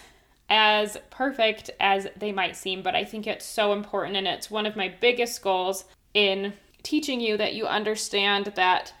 as 0.50 0.96
perfect 1.10 1.70
as 1.78 2.08
they 2.16 2.32
might 2.32 2.56
seem, 2.56 2.82
but 2.82 2.94
I 2.94 3.04
think 3.04 3.26
it's 3.26 3.44
so 3.44 3.72
important 3.72 4.16
and 4.16 4.26
it's 4.26 4.50
one 4.50 4.66
of 4.66 4.76
my 4.76 4.88
biggest 4.88 5.42
goals 5.42 5.84
in 6.14 6.54
teaching 6.82 7.20
you 7.20 7.36
that 7.36 7.54
you 7.54 7.66
understand 7.66 8.52
that 8.56 8.92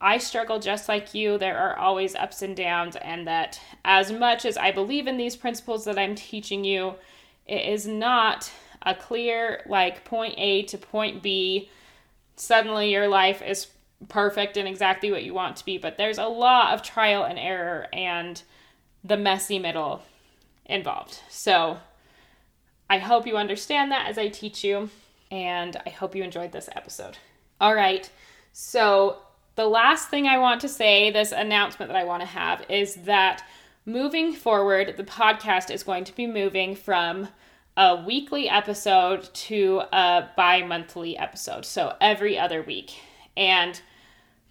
I 0.00 0.18
struggle 0.18 0.58
just 0.58 0.88
like 0.88 1.14
you. 1.14 1.38
There 1.38 1.58
are 1.58 1.76
always 1.76 2.14
ups 2.14 2.42
and 2.42 2.56
downs, 2.56 2.96
and 2.96 3.26
that 3.26 3.60
as 3.84 4.12
much 4.12 4.44
as 4.44 4.56
I 4.56 4.70
believe 4.70 5.06
in 5.06 5.16
these 5.16 5.34
principles 5.34 5.84
that 5.86 5.98
I'm 5.98 6.14
teaching 6.14 6.64
you, 6.64 6.94
it 7.48 7.66
is 7.72 7.86
not 7.86 8.52
a 8.82 8.94
clear, 8.94 9.62
like, 9.66 10.04
point 10.04 10.34
A 10.38 10.62
to 10.64 10.78
point 10.78 11.22
B. 11.22 11.70
Suddenly 12.36 12.92
your 12.92 13.08
life 13.08 13.42
is 13.42 13.68
perfect 14.08 14.56
and 14.56 14.68
exactly 14.68 15.10
what 15.10 15.24
you 15.24 15.34
want 15.34 15.56
to 15.56 15.64
be, 15.64 15.78
but 15.78 15.96
there's 15.96 16.18
a 16.18 16.26
lot 16.26 16.72
of 16.72 16.82
trial 16.82 17.24
and 17.24 17.38
error 17.38 17.88
and 17.92 18.40
the 19.02 19.16
messy 19.16 19.58
middle 19.58 20.02
involved. 20.66 21.18
So 21.28 21.78
I 22.88 22.98
hope 22.98 23.26
you 23.26 23.36
understand 23.36 23.90
that 23.90 24.06
as 24.08 24.18
I 24.18 24.28
teach 24.28 24.62
you, 24.62 24.90
and 25.30 25.76
I 25.84 25.90
hope 25.90 26.14
you 26.14 26.22
enjoyed 26.22 26.52
this 26.52 26.68
episode. 26.74 27.18
All 27.60 27.74
right, 27.74 28.08
so 28.52 29.18
the 29.56 29.66
last 29.66 30.08
thing 30.08 30.28
I 30.28 30.38
want 30.38 30.60
to 30.60 30.68
say, 30.68 31.10
this 31.10 31.32
announcement 31.32 31.90
that 31.90 31.98
I 31.98 32.04
want 32.04 32.22
to 32.22 32.28
have, 32.28 32.64
is 32.70 32.94
that 32.96 33.42
moving 33.88 34.34
forward, 34.34 34.94
the 34.96 35.04
podcast 35.04 35.70
is 35.70 35.82
going 35.82 36.04
to 36.04 36.14
be 36.14 36.26
moving 36.26 36.76
from 36.76 37.28
a 37.76 37.96
weekly 37.96 38.48
episode 38.48 39.32
to 39.32 39.82
a 39.92 40.28
bi 40.36 40.62
monthly 40.62 41.16
episode, 41.16 41.64
so 41.64 41.94
every 42.00 42.38
other 42.38 42.62
week. 42.62 43.00
And 43.36 43.80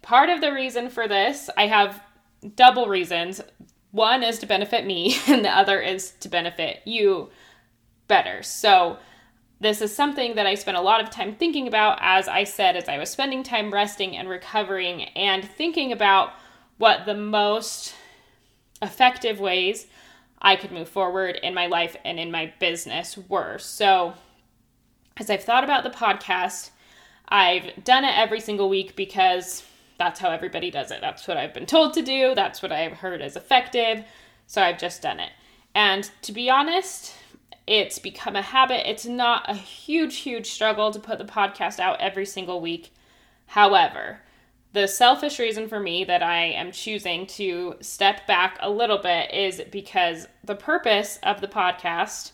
part 0.02 0.28
of 0.28 0.40
the 0.40 0.52
reason 0.52 0.90
for 0.90 1.06
this, 1.06 1.48
I 1.56 1.68
have 1.68 2.02
double 2.56 2.88
reasons. 2.88 3.40
One 3.92 4.22
is 4.22 4.40
to 4.40 4.46
benefit 4.46 4.84
me, 4.84 5.16
and 5.28 5.44
the 5.44 5.56
other 5.56 5.80
is 5.80 6.10
to 6.20 6.28
benefit 6.28 6.80
you 6.84 7.30
better. 8.08 8.42
So, 8.42 8.98
this 9.60 9.80
is 9.82 9.94
something 9.94 10.36
that 10.36 10.46
I 10.46 10.54
spent 10.54 10.76
a 10.76 10.80
lot 10.80 11.02
of 11.02 11.10
time 11.10 11.34
thinking 11.34 11.66
about, 11.66 11.98
as 12.00 12.28
I 12.28 12.44
said, 12.44 12.76
as 12.76 12.88
I 12.88 12.96
was 12.96 13.10
spending 13.10 13.42
time 13.42 13.72
resting 13.72 14.16
and 14.16 14.28
recovering 14.28 15.02
and 15.16 15.44
thinking 15.44 15.90
about 15.90 16.30
what 16.76 17.06
the 17.06 17.14
most 17.14 17.92
effective 18.82 19.40
ways 19.40 19.86
I 20.40 20.56
could 20.56 20.72
move 20.72 20.88
forward 20.88 21.38
in 21.42 21.54
my 21.54 21.66
life 21.66 21.96
and 22.04 22.18
in 22.18 22.30
my 22.30 22.52
business 22.58 23.18
were. 23.28 23.58
So, 23.58 24.14
as 25.16 25.30
I've 25.30 25.42
thought 25.42 25.64
about 25.64 25.82
the 25.82 25.90
podcast, 25.90 26.70
I've 27.28 27.84
done 27.84 28.04
it 28.04 28.16
every 28.16 28.40
single 28.40 28.68
week 28.68 28.94
because 28.94 29.64
that's 29.98 30.20
how 30.20 30.30
everybody 30.30 30.70
does 30.70 30.92
it. 30.92 31.00
That's 31.00 31.26
what 31.26 31.36
I've 31.36 31.52
been 31.52 31.66
told 31.66 31.94
to 31.94 32.02
do, 32.02 32.34
that's 32.34 32.62
what 32.62 32.72
I've 32.72 32.92
heard 32.92 33.20
is 33.20 33.36
effective. 33.36 34.04
So, 34.46 34.62
I've 34.62 34.78
just 34.78 35.02
done 35.02 35.20
it. 35.20 35.30
And 35.74 36.08
to 36.22 36.32
be 36.32 36.48
honest, 36.48 37.14
it's 37.66 37.98
become 37.98 38.34
a 38.34 38.42
habit. 38.42 38.88
It's 38.88 39.04
not 39.04 39.44
a 39.48 39.54
huge, 39.54 40.18
huge 40.18 40.50
struggle 40.50 40.90
to 40.90 40.98
put 40.98 41.18
the 41.18 41.24
podcast 41.24 41.78
out 41.78 42.00
every 42.00 42.24
single 42.24 42.60
week. 42.60 42.94
However, 43.46 44.20
the 44.78 44.86
selfish 44.86 45.40
reason 45.40 45.68
for 45.68 45.80
me 45.80 46.04
that 46.04 46.22
I 46.22 46.44
am 46.44 46.70
choosing 46.70 47.26
to 47.26 47.74
step 47.80 48.28
back 48.28 48.58
a 48.60 48.70
little 48.70 48.98
bit 48.98 49.34
is 49.34 49.60
because 49.72 50.28
the 50.44 50.54
purpose 50.54 51.18
of 51.24 51.40
the 51.40 51.48
podcast 51.48 52.30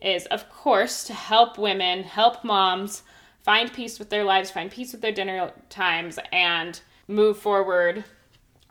is, 0.00 0.26
of 0.26 0.48
course, 0.48 1.02
to 1.04 1.12
help 1.12 1.58
women, 1.58 2.04
help 2.04 2.44
moms 2.44 3.02
find 3.42 3.72
peace 3.72 3.98
with 3.98 4.10
their 4.10 4.22
lives, 4.22 4.48
find 4.48 4.70
peace 4.70 4.92
with 4.92 5.00
their 5.00 5.10
dinner 5.10 5.50
times, 5.68 6.20
and 6.30 6.80
move 7.08 7.36
forward 7.36 8.04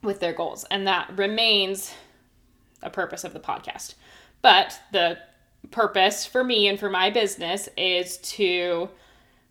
with 0.01 0.21
their 0.21 0.33
goals. 0.33 0.63
And 0.71 0.87
that 0.87 1.17
remains 1.17 1.93
a 2.81 2.89
purpose 2.89 3.25
of 3.25 3.33
the 3.33 3.41
podcast. 3.41 3.95
But 4.41 4.79
the 4.93 5.17
purpose 5.69 6.25
for 6.25 6.45
me 6.45 6.69
and 6.69 6.79
for 6.79 6.89
my 6.89 7.09
business 7.09 7.67
is 7.75 8.19
to 8.19 8.89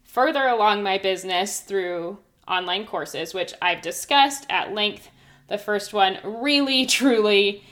further 0.03 0.47
along 0.47 0.83
my 0.83 0.97
business 0.97 1.61
through 1.61 2.17
online 2.47 2.87
courses, 2.87 3.35
which 3.35 3.55
I've 3.61 3.83
discussed 3.83 4.47
at 4.51 4.73
length. 4.73 5.09
The 5.49 5.59
first 5.59 5.93
one 5.93 6.19
really, 6.25 6.87
truly 6.87 7.65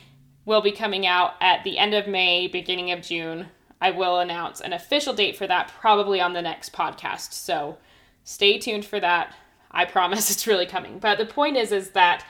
will 0.44 0.60
be 0.60 0.72
coming 0.72 1.06
out 1.06 1.34
at 1.40 1.64
the 1.64 1.78
end 1.78 1.94
of 1.94 2.06
May, 2.06 2.48
beginning 2.48 2.90
of 2.90 3.02
June. 3.02 3.48
I 3.80 3.90
will 3.90 4.18
announce 4.18 4.60
an 4.60 4.72
official 4.72 5.12
date 5.12 5.36
for 5.36 5.46
that 5.46 5.72
probably 5.80 6.20
on 6.20 6.32
the 6.32 6.42
next 6.42 6.72
podcast. 6.72 7.32
So 7.32 7.78
stay 8.24 8.58
tuned 8.58 8.84
for 8.84 9.00
that. 9.00 9.34
I 9.70 9.84
promise 9.86 10.30
it's 10.30 10.46
really 10.46 10.66
coming. 10.66 10.98
But 10.98 11.18
the 11.18 11.26
point 11.26 11.56
is 11.56 11.72
is 11.72 11.90
that 11.90 12.24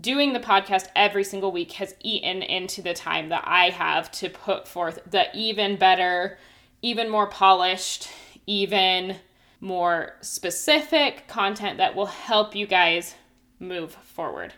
doing 0.00 0.32
the 0.32 0.40
podcast 0.40 0.88
every 0.94 1.24
single 1.24 1.52
week 1.52 1.72
has 1.72 1.94
eaten 2.00 2.42
into 2.42 2.82
the 2.82 2.94
time 2.94 3.30
that 3.30 3.44
I 3.46 3.70
have 3.70 4.10
to 4.12 4.28
put 4.28 4.68
forth 4.68 4.98
the 5.10 5.26
even 5.34 5.76
better, 5.76 6.38
even 6.82 7.08
more 7.08 7.26
polished, 7.26 8.08
even 8.46 9.16
more 9.60 10.14
specific 10.20 11.26
content 11.28 11.78
that 11.78 11.94
will 11.94 12.06
help 12.06 12.54
you 12.54 12.66
guys 12.66 13.14
move 13.58 13.92
forward. 13.92 14.54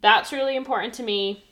That's 0.00 0.32
really 0.32 0.56
important 0.56 0.94
to 0.94 1.02
me. 1.02 1.44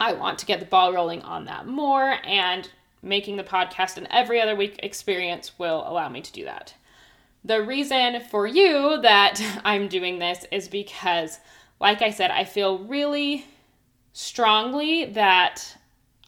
I 0.00 0.12
want 0.14 0.38
to 0.40 0.46
get 0.46 0.60
the 0.60 0.66
ball 0.66 0.92
rolling 0.92 1.22
on 1.22 1.44
that 1.44 1.66
more, 1.66 2.16
and 2.24 2.68
making 3.02 3.36
the 3.36 3.44
podcast 3.44 3.96
an 3.96 4.08
every 4.10 4.40
other 4.40 4.56
week 4.56 4.80
experience 4.82 5.58
will 5.58 5.84
allow 5.86 6.08
me 6.08 6.20
to 6.20 6.32
do 6.32 6.44
that. 6.44 6.74
The 7.44 7.62
reason 7.62 8.20
for 8.30 8.46
you 8.46 9.00
that 9.02 9.40
I'm 9.64 9.88
doing 9.88 10.18
this 10.18 10.44
is 10.50 10.68
because 10.68 11.38
like 11.82 12.00
I 12.00 12.10
said, 12.10 12.30
I 12.30 12.44
feel 12.44 12.78
really 12.78 13.44
strongly 14.12 15.06
that 15.06 15.76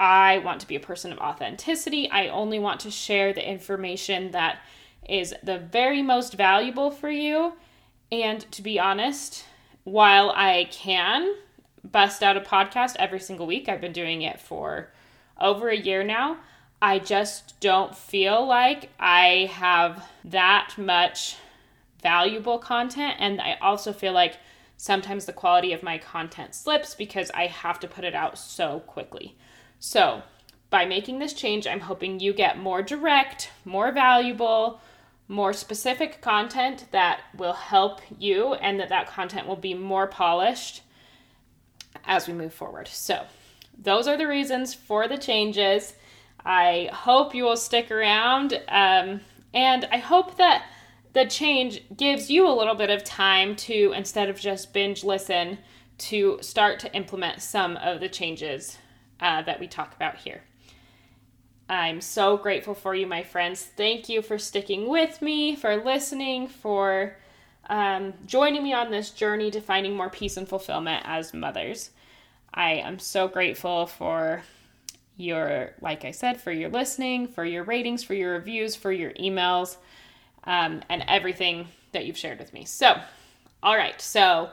I 0.01 0.39
want 0.39 0.61
to 0.63 0.67
be 0.67 0.75
a 0.75 0.81
person 0.81 1.13
of 1.13 1.19
authenticity. 1.19 2.11
I 2.11 2.27
only 2.29 2.59
want 2.59 2.81
to 2.81 2.91
share 2.91 3.33
the 3.33 3.49
information 3.49 4.33
that 4.33 4.59
is 5.09 5.35
the 5.43 5.59
very 5.59 6.03
most 6.03 6.35
valuable 6.35 6.91
for 6.91 7.11
you. 7.11 7.55
And 8.11 8.41
to 8.53 8.63
be 8.63 8.79
honest, 8.79 9.45
while 9.85 10.31
I 10.31 10.69
can 10.71 11.35
bust 11.83 12.23
out 12.23 12.37
a 12.37 12.41
podcast 12.41 12.97
every 12.99 13.21
single 13.21 13.47
week, 13.47 13.69
I've 13.69 13.81
been 13.81 13.93
doing 13.93 14.23
it 14.23 14.41
for 14.41 14.91
over 15.41 15.69
a 15.69 15.77
year 15.77 16.03
now. 16.03 16.39
I 16.81 16.99
just 16.99 17.59
don't 17.61 17.97
feel 17.97 18.47
like 18.47 18.91
I 18.99 19.51
have 19.53 20.05
that 20.25 20.75
much 20.77 21.37
valuable 22.03 22.59
content. 22.59 23.17
And 23.19 23.41
I 23.41 23.57
also 23.61 23.93
feel 23.93 24.13
like 24.13 24.37
sometimes 24.77 25.25
the 25.25 25.33
quality 25.33 25.73
of 25.73 25.83
my 25.83 25.99
content 25.99 26.55
slips 26.55 26.95
because 26.95 27.31
I 27.33 27.47
have 27.47 27.81
to 27.81 27.89
put 27.89 28.05
it 28.05 28.15
out 28.15 28.39
so 28.39 28.81
quickly. 28.81 29.37
So, 29.79 30.23
by 30.71 30.85
making 30.85 31.19
this 31.19 31.33
change, 31.33 31.67
I'm 31.67 31.81
hoping 31.81 32.21
you 32.21 32.33
get 32.33 32.59
more 32.59 32.83
direct, 32.83 33.51
more 33.65 33.93
valuable, 33.93 34.81
more 35.29 35.53
specific 35.53 36.21
content 36.21 36.87
that 36.91 37.23
will 37.37 37.55
help 37.55 38.01
you 38.19 38.55
and 38.55 38.79
that 38.79 38.91
that 38.91 39.07
content 39.07 39.47
will 39.47 39.57
be 39.57 39.75
more 39.75 40.07
polished 40.07 40.83
as 42.05 42.29
we 42.29 42.35
move 42.35 42.53
forward. 42.53 42.89
So, 42.89 43.25
those 43.77 44.07
are 44.07 44.17
the 44.17 44.29
reasons 44.29 44.73
for 44.75 45.09
the 45.09 45.19
changes. 45.19 45.95
I 46.45 46.91
hope 46.93 47.35
you 47.35 47.45
will 47.45 47.57
stick 47.57 47.91
around 47.91 48.61
um, 48.69 49.21
and 49.55 49.85
I 49.91 49.99
hope 49.99 50.37
that 50.37 50.67
the 51.13 51.25
change 51.27 51.81
gives 51.97 52.29
you 52.29 52.47
a 52.47 52.53
little 52.53 52.75
bit 52.75 52.91
of 52.91 53.05
time 53.05 53.55
to, 53.55 53.93
instead 53.97 54.29
of 54.29 54.39
just 54.39 54.73
binge 54.73 55.05
listen, 55.05 55.59
to 55.97 56.39
start 56.41 56.81
to 56.81 56.93
implement 56.95 57.41
some 57.41 57.77
of 57.77 58.01
the 58.01 58.09
changes 58.09 58.79
uh, 59.21 59.43
that 59.43 59.61
we 59.61 59.69
talk 59.69 59.95
about 59.95 60.17
here. 60.17 60.43
I'm 61.69 62.01
so 62.01 62.37
grateful 62.37 62.75
for 62.75 62.95
you, 62.95 63.07
my 63.07 63.23
friends. 63.23 63.63
Thank 63.63 64.09
you 64.09 64.21
for 64.21 64.39
sticking 64.39 64.89
with 64.89 65.23
me, 65.23 65.57
for 65.57 65.77
listening, 65.77 66.47
for 66.47 67.17
um, 67.71 68.13
joining 68.27 68.63
me 68.63 68.75
on 68.75 68.91
this 68.91 69.11
journey 69.11 69.51
to 69.51 69.61
finding 69.61 69.97
more 69.97 70.11
peace 70.11 70.37
and 70.37 70.49
fulfillment 70.49 71.03
as 71.07 71.33
mothers. 71.33 71.91
I 72.53 72.75
am 72.75 72.99
so 72.99 73.29
grateful 73.29 73.87
for 73.87 74.43
your, 75.17 75.73
like 75.81 76.05
I 76.05 76.11
said, 76.11 76.41
for 76.41 76.53
your 76.53 76.69
listening, 76.69 77.29
for 77.29 77.45
your 77.45 77.65
ratings, 77.65 78.05
for 78.05 78.15
your 78.15 78.35
reviews, 78.35 78.77
for 78.77 78.93
your 78.93 79.13
emails 79.13 79.77
um, 80.45 80.83
and 80.89 81.05
everything 81.09 81.69
that 81.93 82.05
you've 82.05 82.19
shared 82.19 82.39
with 82.39 82.53
me. 82.53 82.65
So, 82.65 83.01
all 83.63 83.77
right. 83.77 83.99
So, 84.01 84.51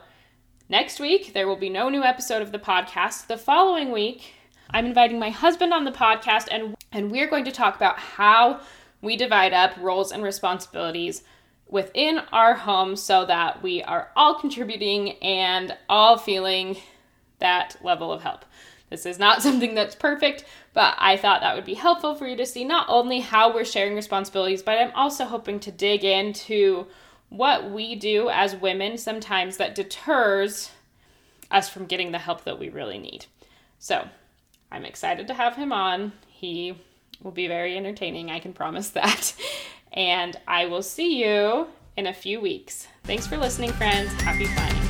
next 0.69 0.99
week, 0.99 1.33
there 1.33 1.47
will 1.47 1.57
be 1.57 1.69
no 1.69 1.89
new 1.89 2.03
episode 2.03 2.41
of 2.41 2.51
the 2.51 2.59
podcast. 2.59 3.27
The 3.27 3.37
following 3.37 3.91
week, 3.91 4.33
I'm 4.69 4.85
inviting 4.85 5.19
my 5.19 5.29
husband 5.29 5.73
on 5.73 5.83
the 5.83 5.91
podcast, 5.91 6.47
and, 6.49 6.75
and 6.91 7.11
we're 7.11 7.29
going 7.29 7.45
to 7.45 7.51
talk 7.51 7.75
about 7.75 7.97
how 7.97 8.61
we 9.01 9.15
divide 9.15 9.53
up 9.53 9.75
roles 9.79 10.11
and 10.11 10.23
responsibilities 10.23 11.23
within 11.67 12.19
our 12.31 12.53
home 12.53 12.95
so 12.95 13.25
that 13.25 13.63
we 13.63 13.81
are 13.83 14.09
all 14.15 14.35
contributing 14.35 15.13
and 15.23 15.75
all 15.87 16.17
feeling 16.17 16.77
that 17.39 17.75
level 17.81 18.11
of 18.11 18.21
help. 18.21 18.45
This 18.89 19.05
is 19.05 19.17
not 19.17 19.41
something 19.43 19.73
that's 19.73 19.95
perfect, 19.95 20.45
but 20.73 20.95
I 20.97 21.17
thought 21.17 21.41
that 21.41 21.55
would 21.55 21.65
be 21.65 21.73
helpful 21.73 22.13
for 22.13 22.27
you 22.27 22.35
to 22.37 22.45
see 22.45 22.63
not 22.63 22.85
only 22.89 23.21
how 23.21 23.53
we're 23.53 23.65
sharing 23.65 23.95
responsibilities, 23.95 24.61
but 24.61 24.77
I'm 24.77 24.91
also 24.93 25.25
hoping 25.25 25.59
to 25.61 25.71
dig 25.71 26.03
into 26.03 26.87
what 27.29 27.71
we 27.71 27.95
do 27.95 28.29
as 28.29 28.55
women 28.57 28.97
sometimes 28.97 29.57
that 29.57 29.73
deters 29.73 30.71
us 31.49 31.69
from 31.69 31.85
getting 31.85 32.11
the 32.11 32.19
help 32.19 32.43
that 32.43 32.59
we 32.59 32.69
really 32.69 32.97
need. 32.97 33.25
So 33.79 34.07
I'm 34.69 34.85
excited 34.85 35.27
to 35.27 35.33
have 35.33 35.55
him 35.55 35.71
on. 35.71 36.11
He 36.41 36.73
will 37.21 37.31
be 37.31 37.47
very 37.47 37.77
entertaining, 37.77 38.31
I 38.31 38.39
can 38.39 38.51
promise 38.51 38.89
that. 38.99 39.35
And 39.93 40.35
I 40.47 40.65
will 40.65 40.81
see 40.81 41.23
you 41.23 41.67
in 41.95 42.07
a 42.07 42.13
few 42.13 42.41
weeks. 42.41 42.87
Thanks 43.03 43.27
for 43.27 43.37
listening, 43.37 43.71
friends. 43.73 44.11
Happy 44.23 44.45
finding. 44.45 44.80